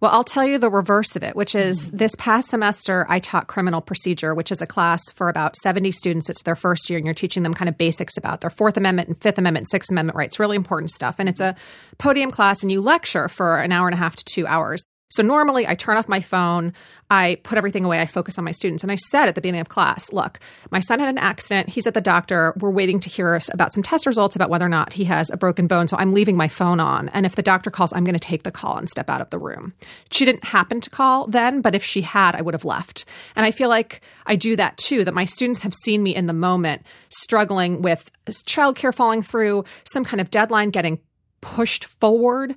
Well, 0.00 0.10
I'll 0.12 0.24
tell 0.24 0.46
you 0.46 0.58
the 0.58 0.70
reverse 0.70 1.14
of 1.14 1.22
it, 1.22 1.36
which 1.36 1.54
is 1.54 1.86
mm-hmm. 1.86 1.98
this 1.98 2.14
past 2.16 2.48
semester, 2.48 3.04
I 3.10 3.18
taught 3.18 3.48
criminal 3.48 3.82
procedure, 3.82 4.34
which 4.34 4.50
is 4.50 4.62
a 4.62 4.66
class 4.66 5.12
for 5.12 5.28
about 5.28 5.56
70 5.56 5.92
students. 5.92 6.30
It's 6.30 6.42
their 6.42 6.56
first 6.56 6.88
year, 6.88 6.96
and 6.96 7.04
you're 7.04 7.12
teaching 7.12 7.42
them 7.42 7.52
kind 7.52 7.68
of 7.68 7.76
basics 7.76 8.16
about 8.16 8.40
their 8.40 8.48
Fourth 8.48 8.78
Amendment 8.78 9.08
and 9.08 9.20
Fifth 9.20 9.36
Amendment, 9.36 9.68
Sixth 9.70 9.90
Amendment 9.90 10.16
rights, 10.16 10.40
really 10.40 10.56
important 10.56 10.90
stuff. 10.90 11.16
And 11.18 11.28
it's 11.28 11.40
a 11.40 11.54
podium 11.98 12.30
class, 12.30 12.62
and 12.62 12.72
you 12.72 12.80
lecture 12.80 13.28
for 13.28 13.58
an 13.60 13.72
hour 13.72 13.88
and 13.88 13.94
a 13.94 13.98
half 13.98 14.16
to 14.16 14.24
two 14.24 14.46
hours. 14.46 14.82
So 15.10 15.22
normally 15.22 15.66
I 15.66 15.74
turn 15.74 15.96
off 15.96 16.08
my 16.08 16.20
phone, 16.20 16.72
I 17.10 17.38
put 17.42 17.58
everything 17.58 17.84
away, 17.84 18.00
I 18.00 18.06
focus 18.06 18.38
on 18.38 18.44
my 18.44 18.52
students. 18.52 18.82
And 18.82 18.92
I 18.92 18.94
said 18.94 19.28
at 19.28 19.34
the 19.34 19.40
beginning 19.40 19.60
of 19.60 19.68
class, 19.68 20.12
look, 20.12 20.38
my 20.70 20.80
son 20.80 21.00
had 21.00 21.08
an 21.08 21.18
accident. 21.18 21.68
He's 21.68 21.86
at 21.86 21.94
the 21.94 22.00
doctor. 22.00 22.54
We're 22.56 22.70
waiting 22.70 23.00
to 23.00 23.10
hear 23.10 23.38
about 23.52 23.72
some 23.72 23.82
test 23.82 24.06
results 24.06 24.36
about 24.36 24.50
whether 24.50 24.64
or 24.64 24.70
not 24.70 24.92
he 24.92 25.04
has 25.04 25.30
a 25.30 25.36
broken 25.36 25.66
bone. 25.66 25.88
So 25.88 25.96
I'm 25.96 26.14
leaving 26.14 26.36
my 26.36 26.48
phone 26.48 26.78
on. 26.78 27.08
And 27.10 27.26
if 27.26 27.34
the 27.34 27.42
doctor 27.42 27.70
calls, 27.70 27.92
I'm 27.92 28.04
going 28.04 28.14
to 28.14 28.20
take 28.20 28.44
the 28.44 28.52
call 28.52 28.76
and 28.76 28.88
step 28.88 29.10
out 29.10 29.20
of 29.20 29.30
the 29.30 29.38
room. 29.38 29.74
She 30.10 30.24
didn't 30.24 30.44
happen 30.44 30.80
to 30.80 30.90
call 30.90 31.26
then, 31.26 31.60
but 31.60 31.74
if 31.74 31.82
she 31.82 32.02
had, 32.02 32.36
I 32.36 32.42
would 32.42 32.54
have 32.54 32.64
left. 32.64 33.04
And 33.34 33.44
I 33.44 33.50
feel 33.50 33.68
like 33.68 34.02
I 34.26 34.36
do 34.36 34.54
that 34.56 34.76
too, 34.76 35.04
that 35.04 35.14
my 35.14 35.24
students 35.24 35.62
have 35.62 35.74
seen 35.74 36.02
me 36.02 36.14
in 36.14 36.26
the 36.26 36.32
moment 36.32 36.82
struggling 37.08 37.82
with 37.82 38.10
childcare 38.26 38.94
falling 38.94 39.22
through, 39.22 39.64
some 39.84 40.04
kind 40.04 40.20
of 40.20 40.30
deadline 40.30 40.70
getting 40.70 41.00
pushed 41.40 41.84
forward 41.84 42.54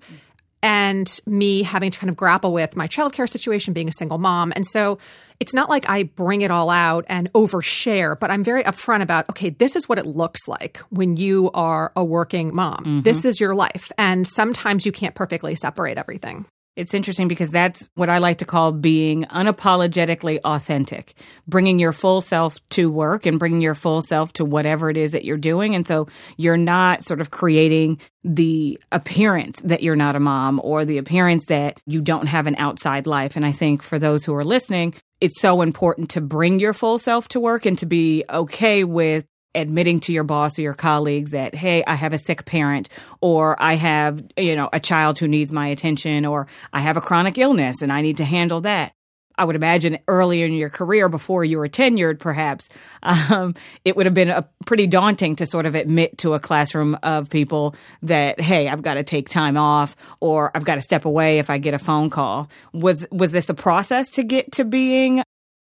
and 0.64 1.20
me 1.28 1.62
having 1.62 1.92
to 1.92 2.00
kind 2.00 2.10
of 2.10 2.16
grapple 2.16 2.54
with 2.54 2.76
my 2.76 2.88
childcare 2.88 3.30
situation, 3.30 3.74
being 3.74 3.90
a 3.90 3.94
single 3.94 4.18
mom. 4.18 4.54
And 4.56 4.66
so 4.66 4.98
it's 5.40 5.54
not 5.54 5.70
like 5.70 5.88
I 5.90 6.04
bring 6.04 6.42
it 6.42 6.50
all 6.50 6.70
out 6.70 7.04
and 7.10 7.32
overshare, 7.34 8.18
but 8.18 8.32
I'm 8.32 8.44
very 8.44 8.64
upfront 8.64 9.02
about, 9.02 9.30
okay, 9.30 9.50
this 9.50 9.76
is 9.76 9.90
what 9.90 10.00
it 10.00 10.08
looks 10.08 10.48
like 10.48 10.78
when 10.90 11.18
you 11.18 11.52
are 11.54 11.92
a 11.98 12.04
working 12.04 12.56
mom. 12.56 12.78
Mm-hmm. 12.78 13.02
This 13.02 13.26
is 13.26 13.42
your 13.42 13.54
life. 13.54 13.92
And 13.98 14.26
sometimes 14.26 14.86
you 14.86 14.94
can't 14.94 15.14
perfectly 15.14 15.56
separate 15.56 15.98
everything. 15.98 16.46
It's 16.76 16.96
interesting 16.96 17.28
because 17.28 17.52
that's 17.52 17.88
what 17.94 18.10
I 18.10 18.18
like 18.18 18.40
to 18.40 18.46
call 18.46 18.72
being 18.72 19.26
unapologetically 19.26 20.40
authentic, 20.44 21.14
bringing 21.48 21.78
your 21.78 21.94
full 21.94 22.20
self 22.20 22.58
to 22.70 22.92
work 22.92 23.28
and 23.28 23.38
bringing 23.38 23.62
your 23.62 23.76
full 23.76 24.02
self 24.02 24.34
to 24.34 24.46
whatever 24.46 24.90
it 24.90 24.98
is 24.98 25.12
that 25.12 25.24
you're 25.24 25.38
doing. 25.38 25.76
And 25.76 25.86
so 25.86 26.08
you're 26.36 26.58
not 26.58 27.04
sort 27.04 27.22
of 27.22 27.30
creating 27.30 28.00
the 28.24 28.80
appearance 28.92 29.62
that 29.62 29.84
you're 29.84 29.96
not 29.96 30.16
a 30.16 30.20
mom 30.20 30.60
or 30.64 30.84
the 30.84 30.98
appearance 30.98 31.46
that 31.46 31.80
you 31.86 32.02
don't 32.02 32.28
have 32.28 32.48
an 32.48 32.56
outside 32.58 33.06
life. 33.06 33.36
And 33.36 33.46
I 33.46 33.52
think 33.52 33.84
for 33.84 34.00
those 34.00 34.26
who 34.26 34.34
are 34.34 34.44
listening, 34.44 34.96
it's 35.22 35.40
so 35.40 35.62
important 35.62 36.10
to 36.12 36.22
bring 36.22 36.60
your 36.60 36.74
full 36.74 36.98
self 36.98 37.28
to 37.30 37.40
work 37.40 37.68
and 37.68 37.78
to 37.78 37.86
be 37.86 38.24
okay 38.30 38.84
with 38.84 39.26
admitting 39.56 40.00
to 40.02 40.14
your 40.14 40.24
boss 40.24 40.58
or 40.58 40.62
your 40.62 40.74
colleagues 40.74 41.32
that, 41.32 41.56
hey, 41.56 41.84
I 41.86 41.96
have 41.96 42.14
a 42.14 42.18
sick 42.18 42.46
parent 42.46 42.90
or 43.22 43.62
I 43.62 43.76
have, 43.76 44.24
you 44.38 44.56
know, 44.56 44.70
a 44.72 44.80
child 44.80 45.20
who 45.20 45.28
needs 45.28 45.52
my 45.52 45.68
attention 45.68 46.26
or 46.26 46.48
I 46.72 46.82
have 46.82 46.98
a 46.98 47.02
chronic 47.02 47.38
illness 47.38 47.82
and 47.82 47.92
I 47.92 48.02
need 48.02 48.18
to 48.18 48.26
handle 48.26 48.62
that. 48.62 48.94
I 49.38 49.46
would 49.46 49.56
imagine 49.56 49.98
earlier 50.08 50.46
in 50.46 50.54
your 50.54 50.70
career, 50.70 51.10
before 51.10 51.44
you 51.44 51.58
were 51.58 51.68
tenured, 51.68 52.20
perhaps, 52.20 52.70
um, 53.04 53.56
it 53.84 53.96
would 53.96 54.06
have 54.06 54.14
been 54.14 54.30
a 54.30 54.48
pretty 54.66 54.88
daunting 54.88 55.36
to 55.38 55.46
sort 55.46 55.66
of 55.66 55.76
admit 55.76 56.18
to 56.20 56.34
a 56.34 56.40
classroom 56.40 56.98
of 57.04 57.30
people 57.30 57.76
that, 58.04 58.40
hey, 58.40 58.70
I've 58.70 58.82
got 58.82 58.96
to 58.96 59.04
take 59.04 59.30
time 59.30 59.58
off 59.58 59.96
or 60.20 60.52
I've 60.56 60.66
got 60.66 60.76
to 60.76 60.82
step 60.82 61.06
away 61.06 61.40
if 61.40 61.50
I 61.50 61.58
get 61.58 61.74
a 61.74 61.80
phone 61.80 62.10
call. 62.10 62.50
Was 62.74 63.06
was 63.12 63.32
this 63.32 63.50
a 63.50 63.54
process 63.54 64.10
to 64.12 64.24
get 64.24 64.52
to 64.54 64.66
being 64.66 65.24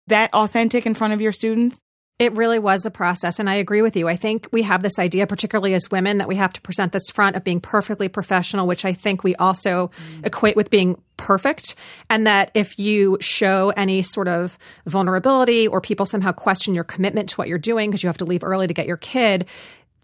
that 0.06 0.32
authentic 0.32 0.86
in 0.86 0.94
front 0.94 1.14
of 1.14 1.20
your 1.20 1.32
students? 1.32 1.80
It 2.18 2.32
really 2.34 2.58
was 2.58 2.86
a 2.86 2.90
process. 2.90 3.38
And 3.38 3.50
I 3.50 3.54
agree 3.54 3.82
with 3.82 3.94
you. 3.94 4.08
I 4.08 4.16
think 4.16 4.48
we 4.50 4.62
have 4.62 4.82
this 4.82 4.98
idea, 4.98 5.26
particularly 5.26 5.74
as 5.74 5.90
women, 5.90 6.16
that 6.18 6.28
we 6.28 6.36
have 6.36 6.52
to 6.54 6.62
present 6.62 6.92
this 6.92 7.10
front 7.10 7.36
of 7.36 7.44
being 7.44 7.60
perfectly 7.60 8.08
professional, 8.08 8.66
which 8.66 8.86
I 8.86 8.94
think 8.94 9.22
we 9.22 9.36
also 9.36 9.88
mm. 9.88 10.26
equate 10.26 10.56
with 10.56 10.70
being 10.70 11.00
perfect. 11.18 11.74
And 12.08 12.26
that 12.26 12.50
if 12.54 12.78
you 12.78 13.18
show 13.20 13.70
any 13.76 14.00
sort 14.00 14.28
of 14.28 14.56
vulnerability 14.86 15.68
or 15.68 15.82
people 15.82 16.06
somehow 16.06 16.32
question 16.32 16.74
your 16.74 16.84
commitment 16.84 17.28
to 17.30 17.36
what 17.36 17.48
you're 17.48 17.58
doing 17.58 17.90
because 17.90 18.02
you 18.02 18.08
have 18.08 18.18
to 18.18 18.24
leave 18.24 18.44
early 18.44 18.66
to 18.66 18.74
get 18.74 18.86
your 18.86 18.96
kid, 18.96 19.46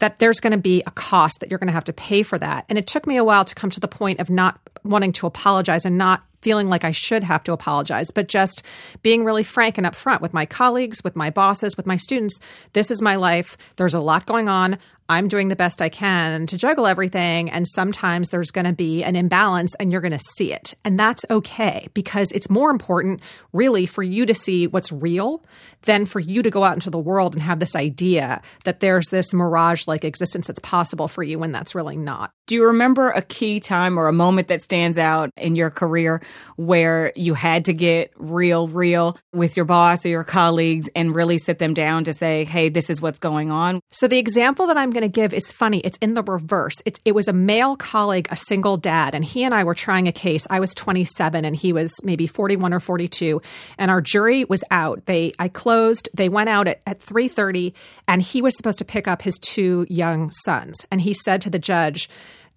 that 0.00 0.18
there's 0.18 0.40
going 0.40 0.50
to 0.50 0.58
be 0.58 0.82
a 0.86 0.90
cost 0.90 1.40
that 1.40 1.48
you're 1.48 1.58
going 1.58 1.68
to 1.68 1.72
have 1.72 1.84
to 1.84 1.92
pay 1.94 2.22
for 2.22 2.36
that. 2.36 2.66
And 2.68 2.78
it 2.78 2.86
took 2.86 3.06
me 3.06 3.16
a 3.16 3.24
while 3.24 3.44
to 3.46 3.54
come 3.54 3.70
to 3.70 3.80
the 3.80 3.88
point 3.88 4.20
of 4.20 4.28
not 4.28 4.60
wanting 4.84 5.12
to 5.12 5.26
apologize 5.26 5.86
and 5.86 5.96
not 5.96 6.24
feeling 6.42 6.68
like 6.68 6.84
I 6.84 6.92
should 6.92 7.22
have 7.22 7.42
to 7.44 7.52
apologize, 7.52 8.10
but 8.10 8.28
just 8.28 8.62
being 9.02 9.24
really 9.24 9.42
frank 9.42 9.78
and 9.78 9.86
upfront 9.86 10.20
with 10.20 10.34
my 10.34 10.44
colleagues, 10.44 11.02
with 11.02 11.16
my 11.16 11.30
bosses, 11.30 11.76
with 11.76 11.86
my 11.86 11.96
students. 11.96 12.38
This 12.72 12.90
is 12.90 13.00
my 13.00 13.16
life. 13.16 13.56
There's 13.76 13.94
a 13.94 14.00
lot 14.00 14.26
going 14.26 14.48
on. 14.48 14.78
I'm 15.12 15.28
doing 15.28 15.48
the 15.48 15.56
best 15.56 15.82
I 15.82 15.88
can 15.88 16.46
to 16.46 16.56
juggle 16.56 16.86
everything. 16.86 17.50
And 17.50 17.66
sometimes 17.68 18.30
there's 18.30 18.50
going 18.50 18.64
to 18.64 18.72
be 18.72 19.04
an 19.04 19.14
imbalance 19.14 19.74
and 19.76 19.92
you're 19.92 20.00
going 20.00 20.12
to 20.12 20.18
see 20.18 20.52
it. 20.52 20.74
And 20.84 20.98
that's 20.98 21.24
okay 21.30 21.88
because 21.94 22.32
it's 22.32 22.48
more 22.48 22.70
important, 22.70 23.20
really, 23.52 23.86
for 23.86 24.02
you 24.02 24.26
to 24.26 24.34
see 24.34 24.66
what's 24.66 24.90
real 24.90 25.44
than 25.82 26.06
for 26.06 26.20
you 26.20 26.42
to 26.42 26.50
go 26.50 26.64
out 26.64 26.74
into 26.74 26.90
the 26.90 26.98
world 26.98 27.34
and 27.34 27.42
have 27.42 27.60
this 27.60 27.76
idea 27.76 28.40
that 28.64 28.80
there's 28.80 29.08
this 29.08 29.34
mirage 29.34 29.86
like 29.86 30.04
existence 30.04 30.46
that's 30.46 30.60
possible 30.60 31.08
for 31.08 31.22
you 31.22 31.38
when 31.38 31.52
that's 31.52 31.74
really 31.74 31.96
not. 31.96 32.32
Do 32.46 32.54
you 32.54 32.66
remember 32.66 33.10
a 33.10 33.22
key 33.22 33.60
time 33.60 33.98
or 33.98 34.08
a 34.08 34.12
moment 34.12 34.48
that 34.48 34.62
stands 34.62 34.98
out 34.98 35.30
in 35.36 35.56
your 35.56 35.70
career 35.70 36.22
where 36.56 37.12
you 37.16 37.34
had 37.34 37.66
to 37.66 37.72
get 37.72 38.12
real, 38.16 38.68
real 38.68 39.16
with 39.32 39.56
your 39.56 39.64
boss 39.64 40.04
or 40.04 40.08
your 40.08 40.24
colleagues 40.24 40.88
and 40.94 41.14
really 41.14 41.38
sit 41.38 41.58
them 41.58 41.74
down 41.74 42.04
to 42.04 42.14
say, 42.14 42.44
hey, 42.44 42.68
this 42.68 42.90
is 42.90 43.00
what's 43.00 43.18
going 43.18 43.50
on? 43.50 43.80
So 43.90 44.08
the 44.08 44.18
example 44.18 44.66
that 44.66 44.76
I'm 44.76 44.90
going 44.90 45.01
to 45.02 45.08
give 45.08 45.32
is 45.32 45.52
funny. 45.52 45.78
It's 45.80 45.98
in 45.98 46.14
the 46.14 46.22
reverse. 46.22 46.76
It, 46.84 46.98
it 47.04 47.14
was 47.14 47.28
a 47.28 47.32
male 47.32 47.76
colleague, 47.76 48.28
a 48.30 48.36
single 48.36 48.76
dad, 48.76 49.14
and 49.14 49.24
he 49.24 49.44
and 49.44 49.54
I 49.54 49.64
were 49.64 49.74
trying 49.74 50.08
a 50.08 50.12
case. 50.12 50.46
I 50.50 50.60
was 50.60 50.74
27 50.74 51.44
and 51.44 51.54
he 51.54 51.72
was 51.72 51.94
maybe 52.02 52.26
41 52.26 52.72
or 52.72 52.80
42, 52.80 53.40
and 53.78 53.90
our 53.90 54.00
jury 54.00 54.44
was 54.44 54.64
out. 54.70 55.06
They 55.06 55.32
I 55.38 55.48
closed. 55.48 56.08
They 56.14 56.28
went 56.28 56.48
out 56.48 56.68
at, 56.68 56.80
at 56.86 57.00
3:30, 57.00 57.72
and 58.08 58.22
he 58.22 58.42
was 58.42 58.56
supposed 58.56 58.78
to 58.78 58.84
pick 58.84 59.06
up 59.06 59.22
his 59.22 59.38
two 59.38 59.86
young 59.88 60.30
sons. 60.30 60.86
And 60.90 61.00
he 61.00 61.14
said 61.14 61.40
to 61.42 61.50
the 61.50 61.58
judge. 61.58 62.08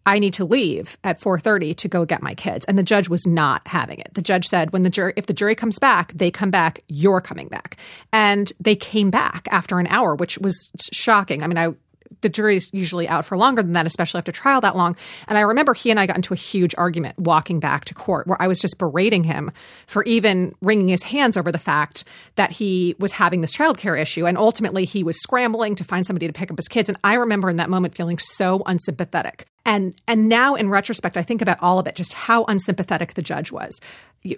I 0.08 0.20
need 0.20 0.36
to 0.36 0.46
leave 0.46 0.98
at 1.04 1.20
4:30 1.20 1.75
to 1.78 1.88
go 1.88 2.06
get 2.06 2.22
my 2.22 2.36
kids. 2.36 2.66
And 2.68 2.78
the 2.78 2.84
judge 2.84 3.10
was 3.10 3.25
not 3.25 3.68
having 3.68 4.00
it. 4.00 4.14
The 4.14 4.22
judge 4.22 4.46
said 4.46 4.72
when 4.72 4.84
the 4.84 4.90
jury 4.90 5.14
if 5.16 5.25
the 5.25 5.34
jury 5.34 5.56
comes 5.56 5.80
back, 5.80 6.14
they 6.14 6.30
come 6.30 6.52
back, 6.52 6.80
you're 6.88 7.22
coming 7.22 7.48
back. 7.48 7.78
And 8.14 8.52
they 8.60 8.75
came 8.75 9.10
back 9.10 9.48
after 9.50 9.80
an 9.80 9.88
hour, 9.88 10.14
which 10.16 10.38
was 10.38 10.72
shocking. 10.94 11.42
I 11.42 11.48
mean, 11.48 11.58
I 11.58 11.74
the 12.22 12.30
jury's 12.30 12.70
usually 12.74 13.08
out 13.08 13.26
for 13.26 13.38
longer 13.38 13.62
than 13.62 13.74
that, 13.74 13.86
especially 13.86 14.18
after 14.18 14.32
trial 14.32 14.62
that 14.62 14.76
long. 14.76 14.96
And 15.28 15.38
I 15.38 15.42
remember 15.42 15.74
he 15.74 15.92
and 15.92 16.00
I 16.00 16.06
got 16.06 16.16
into 16.16 16.34
a 16.34 16.38
huge 16.38 16.76
argument 16.78 17.18
walking 17.20 17.60
back 17.60 17.86
to 17.86 17.94
court 17.94 18.28
where 18.28 18.42
I 18.42 18.48
was 18.48 18.60
just 18.60 18.78
berating 18.78 19.24
him 19.24 19.52
for 19.88 20.04
even 20.04 20.56
wringing 20.62 20.88
his 20.88 21.04
hands 21.04 21.38
over 21.38 21.52
the 21.52 21.58
fact 21.58 22.04
that 22.36 22.52
he 22.52 22.96
was 23.00 23.14
having 23.14 23.42
this 23.42 23.56
childcare 23.56 24.00
issue. 24.00 24.26
And 24.26 24.38
ultimately, 24.38 24.86
he 24.86 25.04
was 25.04 25.22
scrambling 25.22 25.76
to 25.76 25.84
find 25.84 26.06
somebody 26.06 26.28
to 26.28 26.34
pick 26.34 26.52
up 26.52 26.58
his 26.58 26.68
kids. 26.68 26.90
And 26.90 26.98
I 27.04 27.16
remember 27.16 27.50
in 27.50 27.58
that 27.58 27.70
moment 27.70 27.96
feeling 27.96 28.18
so 28.18 28.64
unsympathetic. 28.66 29.46
And 29.66 29.96
and 30.08 30.30
now 30.30 30.54
in 30.56 30.70
retrospect, 30.70 31.18
I 31.18 31.24
think 31.24 31.42
about 31.42 31.58
all 31.60 31.80
of 31.80 31.88
it, 31.88 31.96
just 31.96 32.14
how 32.14 32.46
unsympathetic 32.46 33.16
the 33.16 33.24
judge 33.24 33.52
was, 33.52 33.82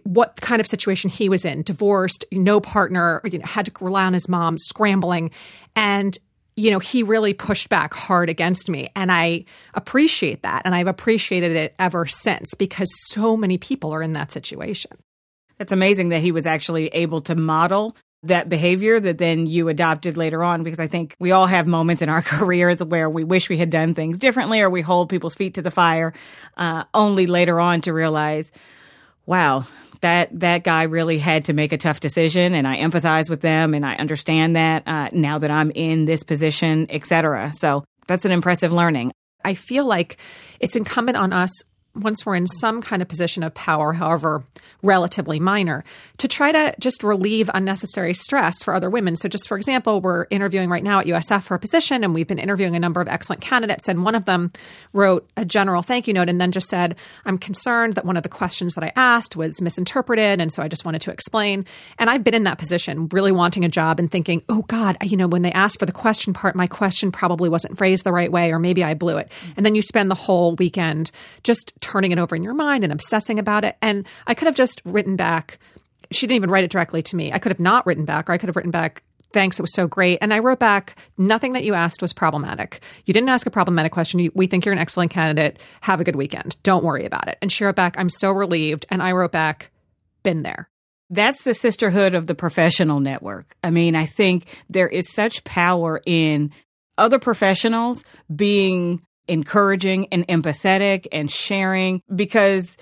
what 0.04 0.40
kind 0.40 0.62
of 0.62 0.68
situation 0.68 1.10
he 1.10 1.28
was 1.28 1.44
in, 1.44 1.64
divorced, 1.64 2.24
no 2.32 2.62
partner, 2.62 3.22
you 3.26 3.38
know, 3.40 3.46
had 3.46 3.66
to 3.66 3.72
rely 3.82 4.06
on 4.06 4.14
his 4.14 4.30
mom, 4.30 4.58
scrambling, 4.58 5.32
and 5.76 6.18
you 6.58 6.72
know, 6.72 6.80
he 6.80 7.04
really 7.04 7.34
pushed 7.34 7.70
back 7.70 7.94
hard 7.94 8.30
against 8.30 8.68
me. 8.68 8.90
And 8.96 9.12
I 9.12 9.46
appreciate 9.76 10.42
that. 10.42 10.64
And 10.66 10.74
I've 10.74 10.88
appreciated 10.88 11.56
it 11.56 11.76
ever 11.78 12.08
since 12.08 12.56
because 12.56 12.90
so 13.10 13.38
many 13.38 13.58
people 13.60 13.94
are 13.94 14.02
in 14.02 14.14
that 14.14 14.32
situation. 14.32 14.92
It's 15.60 15.72
amazing 15.72 16.10
that 16.10 16.22
he 16.22 16.32
was 16.32 16.46
actually 16.46 16.88
able 16.90 17.22
to 17.22 17.36
model 17.36 17.96
that 18.24 18.50
behavior 18.50 19.00
that 19.00 19.20
then 19.20 19.46
you 19.46 19.70
adopted 19.70 20.18
later 20.18 20.44
on 20.44 20.64
because 20.64 20.80
I 20.80 20.88
think 20.88 21.16
we 21.20 21.32
all 21.32 21.46
have 21.46 21.68
moments 21.68 22.02
in 22.02 22.10
our 22.10 22.22
careers 22.24 22.84
where 22.84 23.10
we 23.10 23.24
wish 23.24 23.50
we 23.50 23.58
had 23.58 23.70
done 23.70 23.94
things 23.94 24.18
differently 24.18 24.60
or 24.60 24.70
we 24.70 24.82
hold 24.82 25.10
people's 25.10 25.36
feet 25.36 25.54
to 25.56 25.62
the 25.62 25.72
fire 25.72 26.14
uh, 26.58 26.86
only 26.94 27.28
later 27.28 27.60
on 27.60 27.82
to 27.82 27.94
realize, 27.94 28.52
wow, 29.28 29.68
that 30.02 30.40
that 30.40 30.64
guy 30.64 30.84
really 30.84 31.20
had 31.20 31.46
to 31.46 31.54
make 31.54 31.72
a 31.72 31.78
tough 31.78 32.00
decision 32.00 32.54
and 32.54 32.68
I 32.68 32.78
empathize 32.78 33.30
with 33.30 33.42
them 33.42 33.74
and 33.74 33.86
I 33.86 33.96
understand 33.96 34.56
that 34.56 34.84
uh, 34.88 35.10
now 35.12 35.40
that 35.40 35.52
I'm 35.52 35.72
in 35.76 36.06
this 36.06 36.24
position, 36.24 36.88
etc. 36.90 37.52
So 37.54 37.84
that's 38.08 38.26
an 38.26 38.32
impressive 38.32 38.72
learning. 38.72 39.12
I 39.44 39.54
feel 39.54 39.86
like 39.86 40.18
it's 40.60 40.76
incumbent 40.76 41.18
on 41.18 41.34
us 41.34 41.64
once 41.98 42.26
we're 42.26 42.36
in 42.36 42.48
some 42.48 42.82
kind 42.82 43.02
of 43.02 43.08
position 43.08 43.44
of 43.44 43.54
power, 43.54 43.94
however 43.94 44.44
relatively 44.84 45.40
minor, 45.40 45.84
to 46.18 46.28
try 46.28 46.52
to 46.52 46.74
just 46.80 47.04
relieve 47.04 47.50
unnecessary 47.54 48.14
stress 48.14 48.64
for 48.64 48.74
other 48.74 48.90
women. 48.90 49.16
So, 49.16 49.28
just 49.28 49.48
for 49.48 49.58
example, 49.58 50.02
we're 50.02 50.26
interviewing 50.30 50.70
right 50.70 50.84
now 50.84 51.00
at 51.00 51.06
USF 51.08 51.44
for 51.44 51.56
a 51.56 51.60
position, 51.60 52.04
and 52.04 52.14
we've 52.14 52.28
been 52.28 52.40
interviewing 52.40 52.76
a 52.76 52.80
number 52.80 53.02
of 53.02 53.08
excellent 53.08 53.42
candidates. 53.42 53.88
And 53.88 54.04
one 54.04 54.16
of 54.16 54.26
them 54.26 54.52
wrote 54.94 55.28
a 55.36 55.46
general 55.46 55.82
thank 55.82 56.08
you 56.08 56.14
note 56.14 56.30
and 56.30 56.40
then 56.40 56.52
just 56.52 56.70
said, 56.70 56.96
I'm 57.26 57.38
concerned 57.38 57.96
that 57.96 58.06
one 58.06 58.18
of 58.18 58.24
the 58.24 58.30
questions 58.30 58.76
that 58.76 58.84
I 58.84 58.92
asked 58.96 59.36
was 59.36 59.62
misinterpreted. 59.62 60.40
And 60.42 60.52
so 60.52 60.62
I 60.62 60.68
just 60.68 60.86
wanted 60.86 61.02
to 61.02 61.12
explain. 61.12 61.66
And 61.98 62.10
I've 62.10 62.24
been 62.24 62.34
in 62.34 62.44
that 62.44 62.58
position, 62.58 63.08
really 63.12 63.32
wanting 63.32 63.66
a 63.66 63.70
job 63.70 64.00
and 64.00 64.12
thinking, 64.12 64.44
oh 64.50 64.64
God, 64.64 64.98
you 65.04 65.18
know, 65.18 65.28
when 65.28 65.42
they 65.42 65.52
asked 65.52 65.80
for 65.80 65.86
the 65.86 65.92
question 65.92 66.34
part, 66.34 66.56
my 66.56 66.68
question 66.68 67.12
probably 67.12 67.50
wasn't 67.50 67.78
phrased 67.78 68.04
the 68.04 68.12
right 68.12 68.32
way, 68.32 68.52
or 68.52 68.60
maybe 68.60 68.84
I 68.84 68.94
blew 68.94 69.18
it. 69.18 69.32
And 69.56 69.66
then 69.66 69.76
you 69.76 69.82
spend 69.82 70.12
the 70.12 70.16
whole 70.16 70.56
weekend 70.56 71.12
just 71.44 71.80
turning 71.88 72.12
it 72.12 72.20
over 72.20 72.36
in 72.36 72.44
your 72.44 72.54
mind 72.54 72.84
and 72.84 72.92
obsessing 72.92 73.40
about 73.40 73.64
it. 73.64 73.78
And 73.82 74.06
I 74.28 74.34
could 74.34 74.48
have 74.48 74.56
just 74.56 74.82
written 74.84 75.16
back. 75.16 75.58
She 76.12 76.28
didn't 76.28 76.36
even 76.36 76.50
write 76.50 76.66
it 76.66 76.72
directly 76.72 77.02
to 77.04 77.16
me. 77.16 77.32
I 77.32 77.40
could 77.40 77.52
have 77.52 77.60
not 77.60 77.86
written 77.86 78.04
back, 78.04 78.30
or 78.30 78.34
I 78.34 78.38
could 78.38 78.50
have 78.50 78.58
written 78.58 78.72
back, 78.72 79.04
thanks, 79.32 79.58
it 79.58 79.62
was 79.62 79.74
so 79.74 79.88
great. 79.88 80.20
And 80.22 80.34
I 80.34 80.40
wrote 80.40 80.60
back, 80.60 80.98
nothing 81.18 81.54
that 81.54 81.64
you 81.64 81.74
asked 81.74 82.02
was 82.02 82.12
problematic. 82.12 82.82
You 83.06 83.14
didn't 83.14 83.30
ask 83.30 83.48
a 83.48 83.52
problematic 83.52 83.92
question. 83.94 84.30
We 84.34 84.48
think 84.48 84.66
you're 84.66 84.74
an 84.74 84.80
excellent 84.80 85.12
candidate. 85.12 85.60
Have 85.82 86.02
a 86.02 86.04
good 86.04 86.16
weekend. 86.16 86.62
Don't 86.64 86.84
worry 86.84 87.06
about 87.06 87.30
it. 87.30 87.38
And 87.42 87.52
she 87.52 87.64
wrote 87.64 87.76
back, 87.76 87.98
I'm 87.98 88.10
so 88.10 88.32
relieved. 88.32 88.86
And 88.90 89.02
I 89.02 89.14
wrote 89.14 89.32
back, 89.32 89.72
been 90.24 90.44
there. 90.44 90.70
That's 91.10 91.44
the 91.44 91.54
sisterhood 91.54 92.16
of 92.16 92.28
the 92.28 92.36
professional 92.36 93.00
network. 93.00 93.56
I 93.64 93.70
mean, 93.70 93.96
I 93.96 94.06
think 94.06 94.46
there 94.70 94.90
is 94.90 95.14
such 95.14 95.46
power 95.46 96.02
in 96.06 96.52
other 96.98 97.20
professionals 97.20 98.04
being 98.34 99.02
encouraging 99.28 100.08
and 100.12 100.28
empathetic 100.28 101.08
and 101.12 101.30
sharing 101.30 102.02
because 102.14 102.78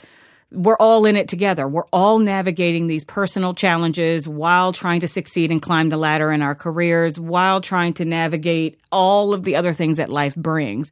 we're 0.52 0.78
all 0.78 1.06
in 1.06 1.16
it 1.16 1.28
together. 1.28 1.68
We're 1.68 1.88
all 1.92 2.20
navigating 2.20 2.88
these 2.88 3.04
personal 3.04 3.54
challenges 3.54 4.28
while 4.28 4.72
trying 4.72 5.02
to 5.02 5.08
succeed 5.08 5.52
and 5.52 5.62
climb 5.62 5.90
the 5.90 5.98
ladder 5.98 6.32
in 6.32 6.42
our 6.42 6.56
careers, 6.56 7.20
while 7.20 7.62
trying 7.62 7.94
to 7.96 8.06
navigate 8.06 8.80
all 8.92 9.34
of 9.34 9.44
the 9.44 9.56
other 9.56 9.74
things 9.74 9.98
that 9.98 10.10
life 10.10 10.36
brings. 10.36 10.92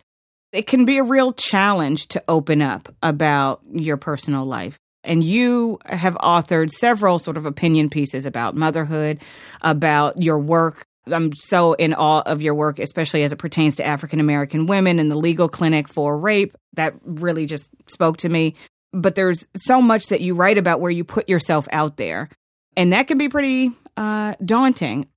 It 0.52 0.68
can 0.68 0.86
be 0.86 0.98
a 0.98 1.04
real 1.04 1.34
challenge 1.34 2.08
to 2.10 2.24
open 2.28 2.62
up 2.62 2.88
about 3.02 3.62
your 3.72 3.98
personal 3.98 4.46
life. 4.46 4.78
And 5.04 5.24
you 5.24 5.80
have 5.86 6.16
authored 6.16 6.70
several 6.70 7.20
sort 7.20 7.38
of 7.38 7.46
opinion 7.46 7.90
pieces 7.90 8.26
about 8.26 8.56
motherhood, 8.56 9.20
about 9.62 10.22
your 10.22 10.40
work 10.40 10.86
I'm 11.08 11.34
so 11.34 11.74
in 11.74 11.94
awe 11.94 12.22
of 12.22 12.42
your 12.42 12.56
work, 12.56 12.80
especially 12.80 13.24
as 13.24 13.32
it 13.32 13.38
pertains 13.38 13.76
to 13.76 13.86
African 13.86 14.20
American 14.20 14.66
women 14.66 15.00
and 15.00 15.12
the 15.12 15.18
legal 15.18 15.50
clinic 15.50 15.88
for 15.88 16.18
rape. 16.18 16.56
That 16.74 16.96
really 17.04 17.46
just 17.46 17.70
spoke 17.88 18.18
to 18.18 18.30
me. 18.30 18.56
But 18.92 19.16
there's 19.16 19.48
so 19.56 19.82
much 19.82 20.08
that 20.08 20.22
you 20.22 20.36
write 20.36 20.58
about 20.58 20.80
where 20.80 20.92
you 20.92 21.04
put 21.04 21.28
yourself 21.28 21.68
out 21.72 21.98
there, 21.98 22.30
and 22.78 22.94
that 22.94 23.08
can 23.08 23.18
be 23.18 23.28
pretty 23.28 23.72
uh, 23.98 24.36
daunting. 24.44 25.08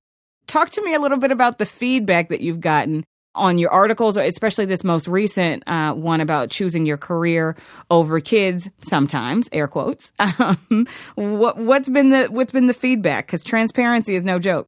Talk 0.47 0.69
to 0.71 0.83
me 0.83 0.93
a 0.93 0.99
little 0.99 1.19
bit 1.19 1.31
about 1.31 1.59
the 1.59 1.65
feedback 1.65 2.29
that 2.29 2.41
you've 2.41 2.61
gotten 2.61 3.05
on 3.37 3.57
your 3.57 3.71
articles, 3.71 4.17
especially 4.17 4.65
this 4.65 4.83
most 4.83 5.07
recent 5.07 5.63
uh, 5.67 5.93
one 5.93 6.21
about 6.21 6.49
choosing 6.49 6.85
your 6.85 6.97
career 6.97 7.55
over 7.89 8.19
kids. 8.19 8.69
Sometimes, 8.79 9.47
air 9.51 9.67
quotes. 9.67 10.11
Um, 10.39 10.87
what, 11.15 11.57
what's 11.57 11.89
been 11.89 12.09
the 12.09 12.25
what's 12.25 12.51
been 12.51 12.67
the 12.67 12.73
feedback? 12.73 13.25
Because 13.25 13.43
transparency 13.43 14.15
is 14.15 14.23
no 14.23 14.39
joke. 14.39 14.67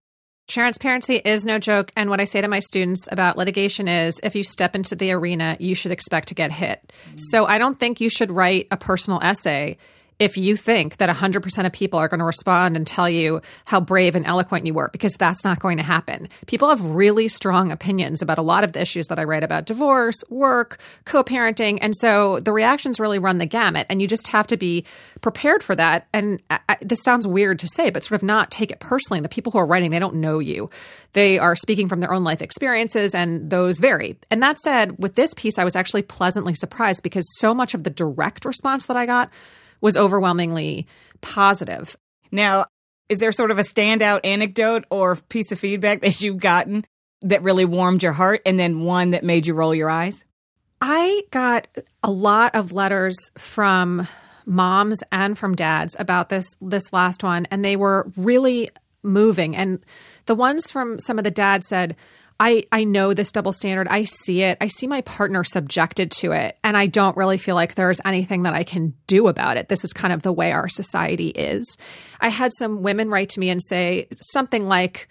Transparency 0.50 1.18
is 1.18 1.46
no 1.46 1.60
joke. 1.60 1.92
And 1.96 2.10
what 2.10 2.20
I 2.20 2.24
say 2.24 2.42
to 2.42 2.48
my 2.48 2.60
students 2.60 3.08
about 3.12 3.38
litigation 3.38 3.88
is 3.88 4.20
if 4.24 4.36
you 4.36 4.44
step 4.44 4.76
into 4.76 4.96
the 4.96 5.12
arena, 5.12 5.56
you 5.60 5.76
should 5.76 5.92
expect 5.92 6.30
to 6.30 6.34
get 6.34 6.52
hit. 6.52 6.92
Mm-hmm. 7.06 7.18
So 7.18 7.46
I 7.46 7.60
don't 7.60 7.80
think 7.80 8.02
you 8.02 8.10
should 8.10 8.32
write 8.32 8.68
a 8.72 8.78
personal 8.78 9.20
essay 9.22 9.78
if 10.20 10.36
you 10.36 10.58
think 10.58 10.98
that 10.98 11.10
100% 11.10 11.66
of 11.66 11.72
people 11.72 11.98
are 11.98 12.10
going 12.10 12.20
to 12.20 12.26
respond 12.26 12.76
and 12.76 12.86
tell 12.86 13.10
you 13.10 13.42
how 13.66 13.80
brave 13.80 14.16
and 14.16 14.26
eloquent 14.26 14.66
you 14.66 14.74
were, 14.74 14.90
because 14.92 15.14
that's 15.14 15.46
not 15.46 15.60
going 15.60 15.78
to 15.78 15.84
happen. 15.84 16.28
People 16.46 16.68
have 16.68 16.82
really 16.82 17.30
strong 17.30 17.72
opinions 17.72 18.22
about 18.22 18.38
a 18.38 18.42
lot 18.42 18.66
of 18.66 18.74
the 18.74 18.82
issues 18.82 19.08
that 19.08 19.18
I 19.18 19.24
write 19.24 19.46
about 19.46 19.66
divorce, 19.66 20.22
work, 20.30 20.80
co 21.06 21.24
parenting. 21.24 21.80
And 21.82 21.96
so 21.96 22.42
the 22.42 22.52
reactions 22.52 23.00
really 23.00 23.18
run 23.18 23.38
the 23.38 23.46
gamut, 23.46 23.88
and 23.90 24.02
you 24.02 24.08
just 24.08 24.28
have 24.28 24.46
to 24.48 24.58
be 24.58 24.86
prepared 25.22 25.64
for 25.64 25.74
that. 25.76 26.08
And 26.14 26.42
I, 26.50 26.60
I, 26.68 26.78
this 26.82 27.02
sounds 27.02 27.26
weird 27.26 27.58
to 27.60 27.68
say, 27.68 27.90
but 27.90 28.04
sort 28.04 28.22
of 28.22 28.26
not 28.26 28.52
take 28.52 28.72
it 28.72 28.82
personally. 28.82 29.22
The 29.22 29.30
people 29.30 29.54
who 29.54 29.60
are 29.60 29.66
writing, 29.66 29.90
they 29.90 30.00
don't 30.00 30.16
know 30.16 30.40
you. 30.40 30.70
They 31.14 31.40
are 31.40 31.56
speaking 31.56 31.88
from 31.88 32.02
their 32.02 32.14
own 32.14 32.26
life 32.26 32.42
experiences, 32.42 33.16
and 33.16 33.50
those 33.50 33.80
vary. 33.80 34.18
And 34.30 34.44
that 34.44 34.60
said, 34.60 35.02
with 35.02 35.16
this 35.16 35.34
piece, 35.34 35.58
I 35.58 35.64
was 35.64 35.78
actually 35.78 36.02
pleasantly 36.02 36.56
surprised 36.56 37.04
because 37.04 37.26
so 37.38 37.56
much 37.56 37.74
of 37.74 37.86
the 37.86 37.90
direct 37.90 38.44
response 38.44 38.86
that 38.88 38.98
I 38.98 39.06
got 39.06 39.32
was 39.82 39.98
overwhelmingly 39.98 40.88
positive. 41.22 41.96
Now, 42.32 42.66
is 43.10 43.20
there 43.20 43.32
sort 43.32 43.52
of 43.52 43.58
a 43.58 43.64
standout 43.64 44.22
anecdote 44.24 44.86
or 44.90 45.16
piece 45.16 45.52
of 45.52 45.60
feedback 45.60 46.02
that 46.02 46.22
you've 46.22 46.40
gotten 46.40 46.86
that 47.22 47.42
really 47.42 47.66
warmed 47.66 48.04
your 48.04 48.14
heart 48.14 48.42
and 48.46 48.60
then 48.60 48.82
one 48.82 49.12
that 49.12 49.24
made 49.24 49.48
you 49.48 49.54
roll 49.54 49.74
your 49.74 49.90
eyes? 49.90 50.24
I 50.82 51.24
got 51.32 51.68
a 52.04 52.12
lot 52.12 52.56
of 52.56 52.72
letters 52.72 53.32
from 53.38 54.08
moms 54.46 55.04
and 55.12 55.38
from 55.38 55.56
dads 55.56 55.96
about 56.00 56.30
this 56.30 56.56
this 56.60 56.92
last 56.92 57.24
one 57.24 57.46
and 57.52 57.64
they 57.64 57.76
were 57.76 58.12
really 58.18 58.70
moving 59.04 59.56
and 59.56 59.80
the 60.26 60.34
ones 60.34 60.72
from 60.72 61.00
some 61.00 61.20
of 61.20 61.24
the 61.24 61.30
dads 61.30 61.68
said 61.68 61.96
I, 62.40 62.64
I 62.72 62.86
know 62.86 63.14
this 63.14 63.32
double 63.32 63.52
standard. 63.52 63.88
I 63.90 64.06
see 64.06 64.44
it. 64.44 64.58
I 64.62 64.68
see 64.68 64.88
my 64.88 65.02
partner 65.02 65.44
subjected 65.44 66.10
to 66.12 66.32
it. 66.32 66.58
And 66.64 66.78
I 66.78 66.86
don't 66.86 67.18
really 67.18 67.38
feel 67.38 67.56
like 67.56 67.76
there's 67.76 68.00
anything 68.06 68.44
that 68.44 68.54
I 68.54 68.64
can 68.64 68.94
do 69.08 69.28
about 69.28 69.58
it. 69.58 69.68
This 69.68 69.84
is 69.84 69.92
kind 69.92 70.14
of 70.14 70.22
the 70.22 70.32
way 70.32 70.52
our 70.52 70.70
society 70.70 71.30
is. 71.30 71.78
I 72.22 72.30
had 72.30 72.54
some 72.54 72.82
women 72.82 73.10
write 73.10 73.30
to 73.32 73.40
me 73.40 73.50
and 73.50 73.62
say 73.62 74.08
something 74.22 74.68
like, 74.68 75.08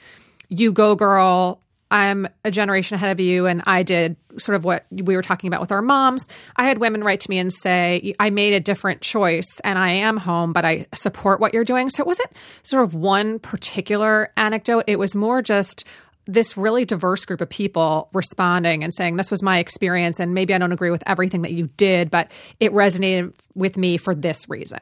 You 0.49 0.73
go, 0.73 0.94
girl. 0.94 1.61
I'm 1.90 2.28
a 2.44 2.50
generation 2.50 2.97
ahead 2.97 3.12
of 3.12 3.18
you, 3.18 3.47
and 3.47 3.62
I 3.66 3.82
did 3.82 4.16
sort 4.37 4.56
of 4.56 4.64
what 4.64 4.85
we 4.90 5.16
were 5.16 5.23
talking 5.23 5.49
about 5.49 5.62
with 5.62 5.73
our 5.73 5.80
moms. 5.80 6.28
I 6.56 6.64
had 6.64 6.78
women 6.78 7.02
write 7.02 7.20
to 7.20 7.30
me 7.30 7.38
and 7.38 7.52
say, 7.52 8.14
I 8.20 8.30
made 8.30 8.52
a 8.52 8.61
different 8.61 9.00
choice 9.00 9.58
and 9.64 9.78
I 9.78 9.92
am 9.92 10.18
home, 10.18 10.52
but 10.52 10.64
I 10.64 10.87
support 10.94 11.40
what 11.40 11.54
you're 11.54 11.64
doing. 11.64 11.88
So 11.88 12.02
it 12.02 12.06
wasn't 12.06 12.30
sort 12.62 12.85
of 12.85 12.94
one 12.94 13.38
particular 13.38 14.32
anecdote. 14.37 14.85
It 14.87 14.99
was 14.99 15.16
more 15.16 15.42
just 15.42 15.85
this 16.28 16.56
really 16.56 16.85
diverse 16.85 17.25
group 17.25 17.40
of 17.40 17.49
people 17.49 18.11
responding 18.12 18.85
and 18.85 18.94
saying, 18.94 19.16
This 19.16 19.30
was 19.30 19.42
my 19.42 19.58
experience, 19.58 20.20
and 20.20 20.35
maybe 20.35 20.54
I 20.54 20.58
don't 20.58 20.70
agree 20.70 20.90
with 20.90 21.02
everything 21.06 21.42
that 21.42 21.52
you 21.52 21.70
did, 21.76 22.11
but 22.11 22.30
it 22.61 22.73
resonated 22.73 23.35
with 23.54 23.76
me 23.76 23.97
for 23.97 24.14
this 24.14 24.49
reason. 24.49 24.78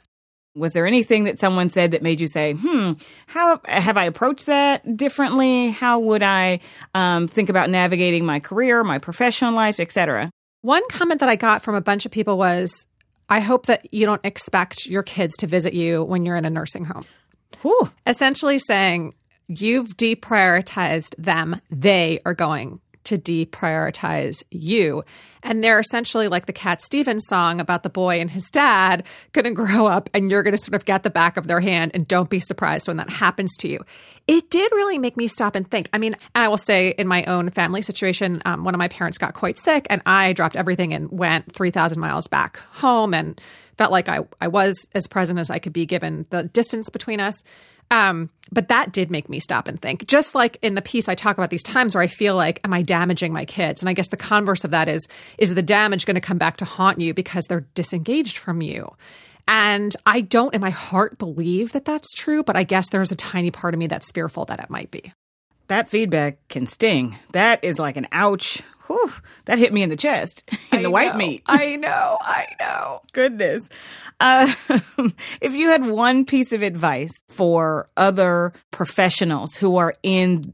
Was 0.56 0.72
there 0.72 0.86
anything 0.86 1.24
that 1.24 1.38
someone 1.38 1.68
said 1.68 1.90
that 1.90 2.02
made 2.02 2.18
you 2.18 2.26
say, 2.26 2.54
hmm, 2.54 2.92
how 3.26 3.60
have 3.66 3.98
I 3.98 4.04
approached 4.04 4.46
that 4.46 4.96
differently? 4.96 5.70
How 5.70 5.98
would 5.98 6.22
I 6.22 6.60
um, 6.94 7.28
think 7.28 7.50
about 7.50 7.68
navigating 7.68 8.24
my 8.24 8.40
career, 8.40 8.82
my 8.82 8.98
professional 8.98 9.52
life, 9.52 9.78
etc.? 9.78 10.30
One 10.62 10.82
comment 10.88 11.20
that 11.20 11.28
I 11.28 11.36
got 11.36 11.62
from 11.62 11.74
a 11.74 11.82
bunch 11.82 12.06
of 12.06 12.10
people 12.10 12.38
was, 12.38 12.86
I 13.28 13.40
hope 13.40 13.66
that 13.66 13.92
you 13.92 14.06
don't 14.06 14.24
expect 14.24 14.86
your 14.86 15.02
kids 15.02 15.36
to 15.38 15.46
visit 15.46 15.74
you 15.74 16.02
when 16.02 16.24
you're 16.24 16.36
in 16.36 16.46
a 16.46 16.50
nursing 16.50 16.86
home. 16.86 17.04
Essentially 18.06 18.58
saying, 18.58 19.12
you've 19.48 19.96
deprioritized 19.96 21.14
them. 21.18 21.60
They 21.70 22.20
are 22.24 22.34
going 22.34 22.80
to 23.06 23.16
deprioritize 23.16 24.42
you. 24.50 25.04
And 25.42 25.62
they're 25.62 25.78
essentially 25.78 26.26
like 26.26 26.46
the 26.46 26.52
Cat 26.52 26.82
Stevens 26.82 27.26
song 27.26 27.60
about 27.60 27.84
the 27.84 27.88
boy 27.88 28.20
and 28.20 28.28
his 28.28 28.50
dad 28.50 29.06
going 29.32 29.44
to 29.44 29.52
grow 29.52 29.86
up 29.86 30.10
and 30.12 30.28
you're 30.30 30.42
going 30.42 30.56
to 30.56 30.58
sort 30.58 30.74
of 30.74 30.84
get 30.84 31.04
the 31.04 31.10
back 31.10 31.36
of 31.36 31.46
their 31.46 31.60
hand 31.60 31.92
and 31.94 32.06
don't 32.06 32.28
be 32.28 32.40
surprised 32.40 32.88
when 32.88 32.96
that 32.96 33.08
happens 33.08 33.56
to 33.58 33.68
you. 33.68 33.80
It 34.26 34.50
did 34.50 34.72
really 34.72 34.98
make 34.98 35.16
me 35.16 35.28
stop 35.28 35.54
and 35.54 35.70
think. 35.70 35.88
I 35.92 35.98
mean, 35.98 36.14
and 36.34 36.44
I 36.44 36.48
will 36.48 36.58
say 36.58 36.88
in 36.90 37.06
my 37.06 37.24
own 37.24 37.50
family 37.50 37.80
situation, 37.80 38.42
um, 38.44 38.64
one 38.64 38.74
of 38.74 38.78
my 38.78 38.88
parents 38.88 39.18
got 39.18 39.34
quite 39.34 39.56
sick 39.56 39.86
and 39.88 40.02
I 40.04 40.32
dropped 40.32 40.56
everything 40.56 40.92
and 40.92 41.08
went 41.10 41.52
3,000 41.52 42.00
miles 42.00 42.26
back 42.26 42.56
home 42.72 43.14
and 43.14 43.40
felt 43.78 43.92
like 43.92 44.08
I, 44.08 44.20
I 44.40 44.48
was 44.48 44.88
as 44.94 45.06
present 45.06 45.38
as 45.38 45.48
I 45.48 45.60
could 45.60 45.72
be 45.72 45.86
given 45.86 46.26
the 46.30 46.44
distance 46.44 46.90
between 46.90 47.20
us. 47.20 47.44
Um, 47.90 48.30
but 48.50 48.68
that 48.68 48.92
did 48.92 49.10
make 49.10 49.28
me 49.28 49.40
stop 49.40 49.68
and 49.68 49.80
think. 49.80 50.06
Just 50.06 50.34
like 50.34 50.58
in 50.62 50.74
the 50.74 50.82
piece, 50.82 51.08
I 51.08 51.14
talk 51.14 51.38
about 51.38 51.50
these 51.50 51.62
times 51.62 51.94
where 51.94 52.02
I 52.02 52.08
feel 52.08 52.34
like, 52.34 52.60
am 52.64 52.72
I 52.72 52.82
damaging 52.82 53.32
my 53.32 53.44
kids? 53.44 53.82
And 53.82 53.88
I 53.88 53.92
guess 53.92 54.08
the 54.08 54.16
converse 54.16 54.64
of 54.64 54.72
that 54.72 54.88
is, 54.88 55.06
is 55.38 55.54
the 55.54 55.62
damage 55.62 56.06
going 56.06 56.16
to 56.16 56.20
come 56.20 56.38
back 56.38 56.56
to 56.58 56.64
haunt 56.64 57.00
you 57.00 57.14
because 57.14 57.46
they're 57.46 57.66
disengaged 57.74 58.38
from 58.38 58.62
you? 58.62 58.94
And 59.48 59.94
I 60.04 60.22
don't 60.22 60.54
in 60.54 60.60
my 60.60 60.70
heart 60.70 61.18
believe 61.18 61.72
that 61.72 61.84
that's 61.84 62.12
true, 62.12 62.42
but 62.42 62.56
I 62.56 62.64
guess 62.64 62.88
there's 62.88 63.12
a 63.12 63.16
tiny 63.16 63.50
part 63.50 63.74
of 63.74 63.78
me 63.78 63.86
that's 63.86 64.10
fearful 64.10 64.44
that 64.46 64.60
it 64.60 64.70
might 64.70 64.90
be. 64.90 65.12
That 65.68 65.88
feedback 65.88 66.38
can 66.48 66.66
sting. 66.66 67.16
That 67.32 67.62
is 67.64 67.78
like 67.78 67.96
an 67.96 68.06
ouch 68.12 68.62
whew, 68.86 69.12
that 69.44 69.58
hit 69.58 69.72
me 69.72 69.82
in 69.82 69.90
the 69.90 69.96
chest 69.96 70.42
in 70.72 70.78
I 70.80 70.82
the 70.82 70.90
white 70.90 71.16
meat. 71.16 71.42
I 71.46 71.76
know, 71.76 72.18
I 72.20 72.46
know. 72.60 73.02
Goodness. 73.12 73.68
Uh, 74.20 74.52
if 75.40 75.54
you 75.54 75.68
had 75.68 75.86
one 75.86 76.24
piece 76.24 76.52
of 76.52 76.62
advice 76.62 77.12
for 77.28 77.88
other 77.96 78.52
professionals 78.70 79.54
who 79.54 79.76
are 79.76 79.94
in 80.02 80.52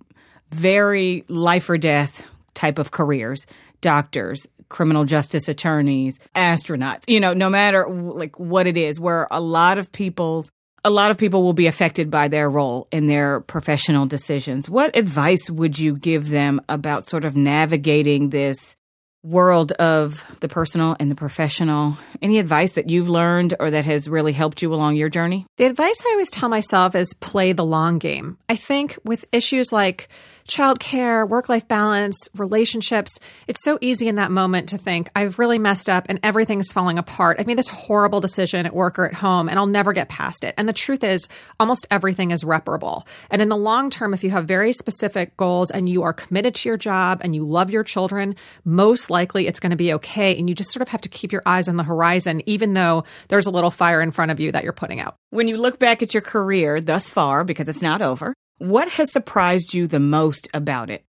very 0.51 1.25
life 1.29 1.69
or 1.71 1.79
death 1.79 2.27
type 2.55 2.79
of 2.79 2.91
careers, 2.91 3.47
doctors, 3.81 4.47
criminal 4.69 5.05
justice 5.05 5.49
attorneys, 5.49 6.19
astronauts, 6.35 7.03
you 7.07 7.21
know, 7.21 7.33
no 7.35 7.51
matter 7.51 7.87
like 7.89 8.39
what 8.39 8.67
it 8.67 8.77
is, 8.77 8.99
where 8.99 9.29
a 9.31 9.41
lot 9.41 9.79
of 9.79 9.93
people's 9.93 10.51
a 10.85 10.91
lot 10.91 11.11
of 11.11 11.19
people 11.19 11.43
will 11.43 11.53
be 11.53 11.67
affected 11.67 12.11
by 12.11 12.29
their 12.29 12.51
role 12.51 12.89
in 12.91 13.07
their 13.07 13.41
professional 13.41 14.07
decisions. 14.07 14.69
What 14.69 14.97
advice 14.97 15.49
would 15.51 15.79
you 15.79 15.97
give 15.97 16.29
them 16.29 16.61
about 16.69 17.05
sort 17.05 17.25
of 17.25 17.37
navigating 17.37 18.31
this 18.31 18.77
world 19.25 19.71
of 19.73 20.25
the 20.41 20.49
personal 20.49 20.97
and 20.99 21.11
the 21.11 21.15
professional? 21.15 21.97
Any 22.21 22.39
advice 22.39 22.73
that 22.73 22.91
you've 22.91 23.09
learned 23.09 23.55
or 23.61 23.71
that 23.71 23.85
has 23.85 24.09
really 24.09 24.33
helped 24.33 24.63
you 24.63 24.75
along 24.75 24.97
your 24.97 25.09
journey? 25.09 25.47
The 25.59 25.67
advice 25.67 26.03
I 26.05 26.11
always 26.11 26.31
tell 26.31 26.49
myself 26.49 26.95
is 26.95 27.15
play 27.15 27.53
the 27.53 27.65
long 27.65 27.99
game. 27.99 28.39
I 28.49 28.57
think 28.57 28.99
with 29.05 29.25
issues 29.31 29.73
like 29.73 30.09
childcare, 30.53 31.27
work 31.27 31.49
life 31.49 31.67
balance, 31.67 32.29
relationships, 32.37 33.19
it's 33.49 33.63
so 33.63 33.79
easy 33.81 34.07
in 34.09 34.17
that 34.17 34.31
moment 34.31 34.69
to 34.69 34.79
think, 34.79 35.09
I've 35.17 35.39
really 35.39 35.59
messed 35.59 35.89
up 35.89 36.07
and 36.09 36.21
everything's 36.23 36.73
falling 36.73 36.99
apart. 36.99 37.39
I 37.41 37.45
made 37.45 37.59
this 37.59 37.69
horrible 37.69 38.21
decision 38.21 38.67
at 38.67 38.75
work 38.75 38.99
or 38.99 39.07
at 39.07 39.15
home 39.15 39.49
and 39.49 39.59
I'll 39.59 39.67
never 39.67 39.93
get 39.93 40.09
past 40.09 40.45
it. 40.45 40.55
And 40.59 40.69
the 40.69 40.75
truth 40.75 41.03
is, 41.05 41.27
almost 41.59 41.87
everything 41.91 42.31
is 42.31 42.45
reparable. 42.45 43.07
And 43.31 43.41
in 43.41 43.49
the 43.49 43.57
long 43.57 43.89
term, 43.89 44.13
if 44.13 44.23
you 44.23 44.31
have 44.31 44.47
very 44.47 44.73
specific 44.73 45.37
goals 45.37 45.71
and 45.71 45.89
you 45.89 46.03
are 46.03 46.13
committed 46.13 46.55
to 46.57 46.69
your 46.69 46.77
job 46.77 47.21
and 47.25 47.35
you 47.35 47.47
love 47.47 47.71
your 47.71 47.85
children, 47.85 48.37
most 48.65 49.09
likely 49.11 49.47
it's 49.47 49.61
going 49.61 49.71
to 49.71 49.77
be 49.77 49.95
okay. 49.95 50.37
And 50.37 50.49
you 50.49 50.55
just 50.55 50.73
sort 50.73 50.83
of 50.83 50.89
have 50.89 51.01
to 51.03 51.09
keep 51.09 51.33
your 51.33 51.43
eyes 51.47 51.69
on 51.69 51.77
the 51.77 51.85
horizon, 51.85 52.43
even 52.47 52.75
though 52.75 53.05
there's 53.29 53.47
a 53.47 53.51
little 53.51 53.71
fire 53.71 54.03
in 54.03 54.11
front 54.11 54.31
of 54.31 54.39
you 54.39 54.53
that 54.53 54.65
you're 54.65 54.73
putting 54.73 55.01
out. 55.01 55.17
When 55.31 55.49
you 55.49 55.57
look 55.57 55.79
back 55.79 56.03
at 56.03 56.13
your 56.13 56.21
career 56.21 56.81
thus 56.81 57.11
far, 57.11 57.43
because 57.43 57.69
it's 57.69 57.83
not 57.83 58.03
over, 58.03 58.35
what 58.63 58.89
has 58.91 59.13
surprised 59.13 59.75
you 59.75 59.89
the 59.89 59.99
most 59.99 60.49
about 60.55 60.89
it? 60.89 61.05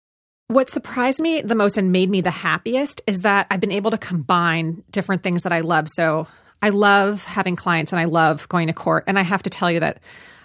What 0.48 0.72
surprised 0.72 1.20
me 1.20 1.42
the 1.42 1.54
most 1.56 1.78
and 1.78 1.92
made 1.92 2.10
me 2.10 2.22
the 2.22 2.32
happiest 2.32 3.02
is 3.06 3.22
that 3.22 3.46
I've 3.52 3.60
been 3.60 3.72
able 3.72 3.92
to 3.92 3.98
combine 3.98 4.84
different 4.90 5.22
things 5.22 5.44
that 5.44 5.54
I 5.54 5.60
love. 5.60 5.88
So 5.90 6.28
I 6.64 6.70
love 6.70 7.26
having 7.26 7.56
clients 7.56 7.92
and 7.92 8.00
I 8.00 8.06
love 8.06 8.50
going 8.50 8.68
to 8.68 8.74
court. 8.74 9.04
And 9.06 9.20
I 9.20 9.22
have 9.22 9.44
to 9.44 9.52
tell 9.52 9.70
you 9.70 9.80
that 9.82 10.00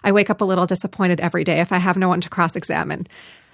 I 0.05 0.13
wake 0.13 0.29
up 0.29 0.43
a 0.43 0.45
little 0.45 0.67
disappointed 0.67 1.19
every 1.21 1.45
day 1.45 1.61
if 1.61 1.73
I 1.73 1.79
have 1.79 1.97
no 1.97 2.09
one 2.09 2.21
to 2.21 2.29
cross 2.29 2.57
examine. 2.57 3.07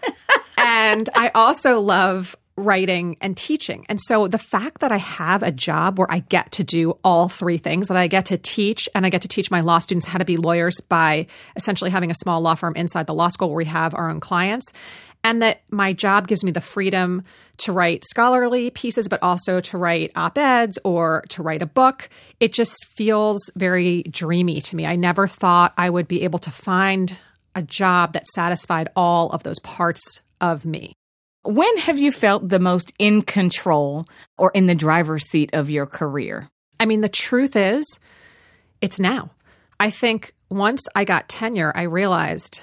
and 0.58 1.08
I 1.14 1.30
also 1.34 1.80
love 1.80 2.34
writing 2.56 3.16
and 3.20 3.36
teaching. 3.36 3.84
And 3.88 4.00
so 4.00 4.28
the 4.28 4.38
fact 4.38 4.80
that 4.80 4.92
I 4.92 4.98
have 4.98 5.42
a 5.42 5.50
job 5.50 5.98
where 5.98 6.06
I 6.10 6.20
get 6.20 6.52
to 6.52 6.64
do 6.64 6.98
all 7.02 7.28
three 7.28 7.58
things 7.58 7.88
that 7.88 7.96
I 7.96 8.06
get 8.06 8.26
to 8.26 8.38
teach 8.38 8.88
and 8.94 9.04
I 9.04 9.08
get 9.08 9.22
to 9.22 9.28
teach 9.28 9.50
my 9.50 9.60
law 9.60 9.80
students 9.80 10.06
how 10.06 10.18
to 10.18 10.24
be 10.24 10.36
lawyers 10.36 10.80
by 10.80 11.26
essentially 11.56 11.90
having 11.90 12.10
a 12.10 12.14
small 12.14 12.40
law 12.40 12.54
firm 12.54 12.76
inside 12.76 13.06
the 13.06 13.14
law 13.14 13.28
school 13.28 13.48
where 13.48 13.56
we 13.56 13.64
have 13.64 13.94
our 13.94 14.08
own 14.08 14.20
clients 14.20 14.72
and 15.24 15.40
that 15.40 15.62
my 15.70 15.92
job 15.92 16.28
gives 16.28 16.44
me 16.44 16.52
the 16.52 16.60
freedom 16.60 17.24
to 17.56 17.72
write 17.72 18.04
scholarly 18.04 18.70
pieces 18.70 19.08
but 19.08 19.22
also 19.22 19.60
to 19.60 19.78
write 19.78 20.12
op-eds 20.14 20.78
or 20.84 21.24
to 21.30 21.42
write 21.42 21.62
a 21.62 21.66
book 21.66 22.08
it 22.38 22.52
just 22.52 22.86
feels 22.94 23.50
very 23.56 24.02
dreamy 24.04 24.60
to 24.60 24.76
me 24.76 24.86
i 24.86 24.94
never 24.94 25.26
thought 25.26 25.72
i 25.76 25.88
would 25.88 26.06
be 26.06 26.22
able 26.22 26.38
to 26.38 26.50
find 26.50 27.18
a 27.54 27.62
job 27.62 28.12
that 28.12 28.26
satisfied 28.28 28.88
all 28.94 29.30
of 29.30 29.42
those 29.42 29.58
parts 29.60 30.20
of 30.40 30.66
me 30.66 30.94
when 31.44 31.76
have 31.78 31.98
you 31.98 32.10
felt 32.10 32.48
the 32.48 32.58
most 32.58 32.92
in 32.98 33.22
control 33.22 34.06
or 34.38 34.50
in 34.54 34.66
the 34.66 34.74
driver's 34.74 35.28
seat 35.28 35.50
of 35.52 35.70
your 35.70 35.86
career? 35.86 36.48
I 36.80 36.86
mean, 36.86 37.00
the 37.00 37.08
truth 37.08 37.54
is, 37.56 38.00
it's 38.80 38.98
now. 38.98 39.30
I 39.78 39.90
think 39.90 40.34
once 40.50 40.86
I 40.94 41.04
got 41.04 41.28
tenure, 41.28 41.72
I 41.74 41.82
realized 41.82 42.62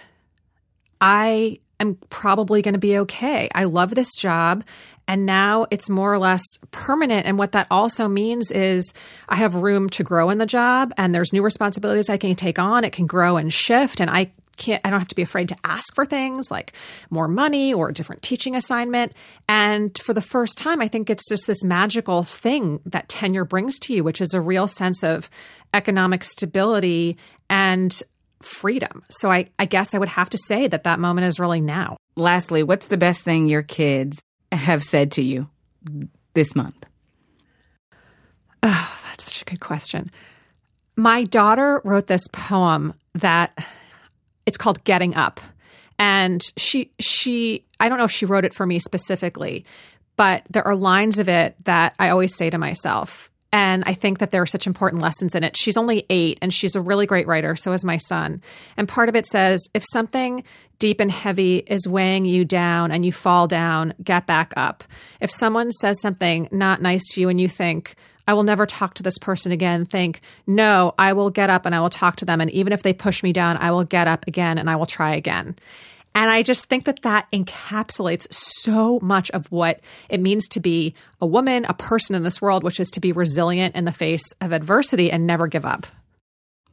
I 0.99 1.59
am 1.79 1.97
probably 2.09 2.61
going 2.61 2.73
to 2.73 2.79
be 2.79 2.99
okay. 2.99 3.49
I 3.53 3.65
love 3.65 3.95
this 3.95 4.15
job. 4.15 4.63
And 5.07 5.25
now 5.25 5.65
it's 5.71 5.89
more 5.89 6.13
or 6.13 6.19
less 6.19 6.43
permanent. 6.71 7.25
And 7.25 7.37
what 7.37 7.51
that 7.51 7.67
also 7.69 8.07
means 8.07 8.51
is 8.51 8.93
I 9.27 9.35
have 9.35 9.55
room 9.55 9.89
to 9.91 10.03
grow 10.03 10.29
in 10.29 10.37
the 10.37 10.45
job 10.45 10.93
and 10.97 11.13
there's 11.13 11.33
new 11.33 11.43
responsibilities 11.43 12.09
I 12.09 12.17
can 12.17 12.33
take 12.35 12.59
on. 12.59 12.83
It 12.83 12.93
can 12.93 13.07
grow 13.07 13.37
and 13.37 13.51
shift. 13.51 13.99
And 13.99 14.09
I 14.09 14.29
can't, 14.57 14.81
I 14.85 14.89
don't 14.89 14.99
have 14.99 15.07
to 15.09 15.15
be 15.15 15.21
afraid 15.21 15.49
to 15.49 15.55
ask 15.63 15.93
for 15.95 16.05
things 16.05 16.51
like 16.51 16.73
more 17.09 17.27
money 17.27 17.73
or 17.73 17.89
a 17.89 17.93
different 17.93 18.21
teaching 18.21 18.55
assignment. 18.55 19.13
And 19.47 19.97
for 19.97 20.13
the 20.13 20.21
first 20.21 20.57
time, 20.57 20.81
I 20.81 20.87
think 20.87 21.09
it's 21.09 21.27
just 21.27 21.47
this 21.47 21.63
magical 21.63 22.23
thing 22.23 22.79
that 22.85 23.09
tenure 23.09 23.45
brings 23.45 23.79
to 23.79 23.93
you, 23.93 24.03
which 24.03 24.21
is 24.21 24.33
a 24.33 24.41
real 24.41 24.67
sense 24.67 25.03
of 25.03 25.29
economic 25.73 26.23
stability 26.23 27.17
and 27.49 28.01
freedom. 28.41 29.03
So 29.09 29.31
I, 29.31 29.47
I 29.59 29.65
guess 29.65 29.93
I 29.93 29.99
would 29.99 30.09
have 30.09 30.29
to 30.31 30.37
say 30.37 30.67
that 30.67 30.83
that 30.83 30.99
moment 30.99 31.27
is 31.27 31.39
really 31.39 31.61
now. 31.61 31.97
Lastly, 32.15 32.63
what's 32.63 32.87
the 32.87 32.97
best 32.97 33.23
thing 33.23 33.47
your 33.47 33.63
kids 33.63 34.21
have 34.51 34.83
said 34.83 35.11
to 35.13 35.21
you 35.21 35.49
this 36.33 36.55
month? 36.55 36.85
Oh, 38.63 38.99
that's 39.05 39.25
such 39.25 39.41
a 39.41 39.45
good 39.45 39.59
question. 39.59 40.11
My 40.95 41.23
daughter 41.23 41.81
wrote 41.83 42.07
this 42.07 42.27
poem 42.27 42.93
that 43.15 43.57
it's 44.45 44.57
called 44.57 44.83
Getting 44.83 45.15
Up. 45.15 45.39
And 45.99 46.41
she 46.57 46.91
she 46.99 47.65
I 47.79 47.89
don't 47.89 47.97
know 47.97 48.05
if 48.05 48.11
she 48.11 48.25
wrote 48.25 48.45
it 48.45 48.53
for 48.53 48.65
me 48.65 48.79
specifically, 48.79 49.65
but 50.15 50.43
there 50.49 50.65
are 50.67 50.75
lines 50.75 51.19
of 51.19 51.29
it 51.29 51.55
that 51.65 51.95
I 51.99 52.09
always 52.09 52.35
say 52.35 52.49
to 52.49 52.57
myself. 52.57 53.29
And 53.53 53.83
I 53.85 53.93
think 53.93 54.19
that 54.19 54.31
there 54.31 54.41
are 54.41 54.47
such 54.47 54.65
important 54.65 55.01
lessons 55.01 55.35
in 55.35 55.43
it. 55.43 55.57
She's 55.57 55.75
only 55.75 56.05
eight 56.09 56.39
and 56.41 56.53
she's 56.53 56.75
a 56.75 56.81
really 56.81 57.05
great 57.05 57.27
writer. 57.27 57.55
So 57.57 57.73
is 57.73 57.83
my 57.83 57.97
son. 57.97 58.41
And 58.77 58.87
part 58.87 59.09
of 59.09 59.15
it 59.15 59.25
says 59.25 59.69
if 59.73 59.83
something 59.91 60.43
deep 60.79 60.99
and 60.99 61.11
heavy 61.11 61.57
is 61.57 61.87
weighing 61.87 62.25
you 62.25 62.45
down 62.45 62.91
and 62.91 63.05
you 63.05 63.11
fall 63.11 63.47
down, 63.47 63.93
get 64.01 64.25
back 64.25 64.53
up. 64.55 64.85
If 65.19 65.29
someone 65.31 65.71
says 65.71 65.99
something 66.01 66.47
not 66.51 66.81
nice 66.81 67.03
to 67.11 67.21
you 67.21 67.29
and 67.29 67.41
you 67.41 67.49
think, 67.49 67.95
I 68.27 68.33
will 68.33 68.43
never 68.43 68.65
talk 68.65 68.95
to 68.95 69.03
this 69.03 69.17
person 69.17 69.51
again, 69.51 69.85
think, 69.85 70.21
no, 70.47 70.93
I 70.97 71.13
will 71.13 71.29
get 71.29 71.49
up 71.49 71.65
and 71.65 71.75
I 71.75 71.79
will 71.79 71.89
talk 71.89 72.17
to 72.17 72.25
them. 72.25 72.41
And 72.41 72.49
even 72.51 72.73
if 72.73 72.83
they 72.83 72.93
push 72.93 73.23
me 73.23 73.33
down, 73.33 73.57
I 73.57 73.71
will 73.71 73.83
get 73.83 74.07
up 74.07 74.27
again 74.27 74.57
and 74.57 74.69
I 74.69 74.75
will 74.75 74.85
try 74.85 75.15
again. 75.15 75.55
And 76.13 76.29
I 76.29 76.43
just 76.43 76.65
think 76.65 76.85
that 76.85 77.03
that 77.03 77.27
encapsulates 77.31 78.31
so 78.33 78.99
much 79.01 79.31
of 79.31 79.49
what 79.51 79.79
it 80.09 80.19
means 80.19 80.47
to 80.49 80.59
be 80.59 80.93
a 81.21 81.25
woman, 81.25 81.65
a 81.65 81.73
person 81.73 82.15
in 82.15 82.23
this 82.23 82.41
world, 82.41 82.63
which 82.63 82.79
is 82.79 82.89
to 82.91 82.99
be 82.99 83.11
resilient 83.11 83.75
in 83.75 83.85
the 83.85 83.91
face 83.93 84.33
of 84.41 84.51
adversity 84.51 85.09
and 85.09 85.25
never 85.25 85.47
give 85.47 85.65
up. 85.65 85.87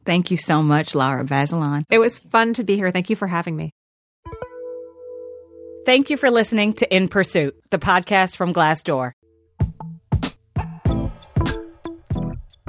Thank 0.05 0.31
you 0.31 0.37
so 0.37 0.61
much, 0.61 0.93
Laura 0.93 1.23
Bazelon. 1.23 1.83
It 1.89 1.99
was 1.99 2.19
fun 2.19 2.53
to 2.55 2.63
be 2.63 2.75
here. 2.75 2.91
Thank 2.91 3.09
you 3.09 3.15
for 3.15 3.27
having 3.27 3.55
me. 3.55 3.71
Thank 5.85 6.09
you 6.09 6.17
for 6.17 6.29
listening 6.29 6.73
to 6.73 6.95
In 6.95 7.07
Pursuit, 7.07 7.55
the 7.71 7.79
podcast 7.79 8.35
from 8.35 8.53
Glassdoor. 8.53 9.13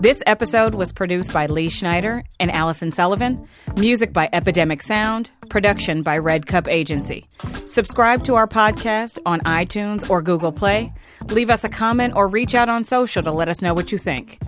This 0.00 0.22
episode 0.26 0.74
was 0.74 0.94
produced 0.94 1.30
by 1.30 1.44
Lee 1.44 1.68
Schneider 1.68 2.24
and 2.38 2.50
Allison 2.50 2.90
Sullivan, 2.90 3.46
music 3.76 4.14
by 4.14 4.30
Epidemic 4.32 4.80
Sound, 4.80 5.30
production 5.50 6.00
by 6.00 6.16
Red 6.16 6.46
Cup 6.46 6.68
Agency. 6.68 7.26
Subscribe 7.66 8.24
to 8.24 8.34
our 8.34 8.46
podcast 8.46 9.18
on 9.26 9.40
iTunes 9.40 10.08
or 10.08 10.22
Google 10.22 10.52
Play. 10.52 10.90
Leave 11.28 11.50
us 11.50 11.64
a 11.64 11.68
comment 11.68 12.14
or 12.16 12.28
reach 12.28 12.54
out 12.54 12.70
on 12.70 12.82
social 12.84 13.22
to 13.22 13.30
let 13.30 13.50
us 13.50 13.60
know 13.60 13.74
what 13.74 13.92
you 13.92 13.98
think. 13.98 14.38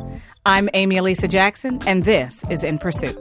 I'm 0.47 0.71
Amy 0.73 0.97
Elisa 0.97 1.29
Jackson, 1.29 1.81
and 1.87 2.03
this 2.03 2.43
is 2.49 2.65
In 2.65 2.79
Pursuit. 2.79 3.19